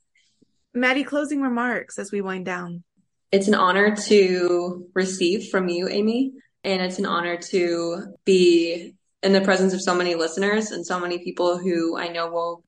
Maddie, 0.74 1.04
closing 1.04 1.42
remarks 1.42 1.98
as 1.98 2.10
we 2.10 2.22
wind 2.22 2.46
down. 2.46 2.82
It's 3.30 3.48
an 3.48 3.54
honor 3.54 3.94
to 3.96 4.88
receive 4.94 5.48
from 5.48 5.68
you, 5.68 5.88
Amy. 5.88 6.32
And 6.64 6.80
it's 6.80 6.98
an 6.98 7.06
honor 7.06 7.36
to 7.36 8.14
be 8.24 8.94
in 9.22 9.32
the 9.32 9.40
presence 9.40 9.72
of 9.72 9.82
so 9.82 9.94
many 9.94 10.14
listeners 10.14 10.70
and 10.70 10.86
so 10.86 10.98
many 10.98 11.18
people 11.18 11.58
who 11.58 11.96
I 11.96 12.08
know 12.08 12.30
will 12.30 12.64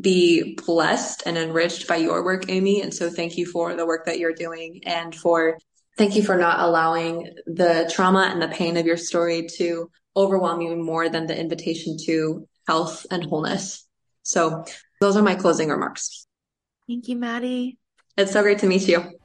be 0.00 0.58
blessed 0.66 1.22
and 1.26 1.36
enriched 1.36 1.86
by 1.86 1.96
your 1.96 2.24
work, 2.24 2.44
Amy. 2.48 2.82
And 2.82 2.92
so 2.92 3.10
thank 3.10 3.36
you 3.36 3.46
for 3.46 3.74
the 3.74 3.86
work 3.86 4.06
that 4.06 4.18
you're 4.18 4.34
doing 4.34 4.82
and 4.84 5.14
for 5.14 5.58
thank 5.96 6.16
you 6.16 6.22
for 6.22 6.36
not 6.36 6.60
allowing 6.60 7.34
the 7.46 7.90
trauma 7.94 8.28
and 8.32 8.42
the 8.42 8.48
pain 8.48 8.76
of 8.76 8.86
your 8.86 8.96
story 8.96 9.46
to 9.58 9.90
overwhelm 10.16 10.60
you 10.60 10.76
more 10.76 11.08
than 11.08 11.26
the 11.26 11.38
invitation 11.38 11.96
to 12.06 12.48
health 12.66 13.06
and 13.10 13.24
wholeness. 13.24 13.86
So 14.22 14.64
those 15.00 15.16
are 15.16 15.22
my 15.22 15.34
closing 15.34 15.68
remarks. 15.68 16.26
Thank 16.86 17.08
you, 17.08 17.16
Maddie. 17.16 17.78
It's 18.16 18.32
so 18.32 18.42
great 18.42 18.60
to 18.60 18.66
meet 18.66 18.88
you. 18.88 19.18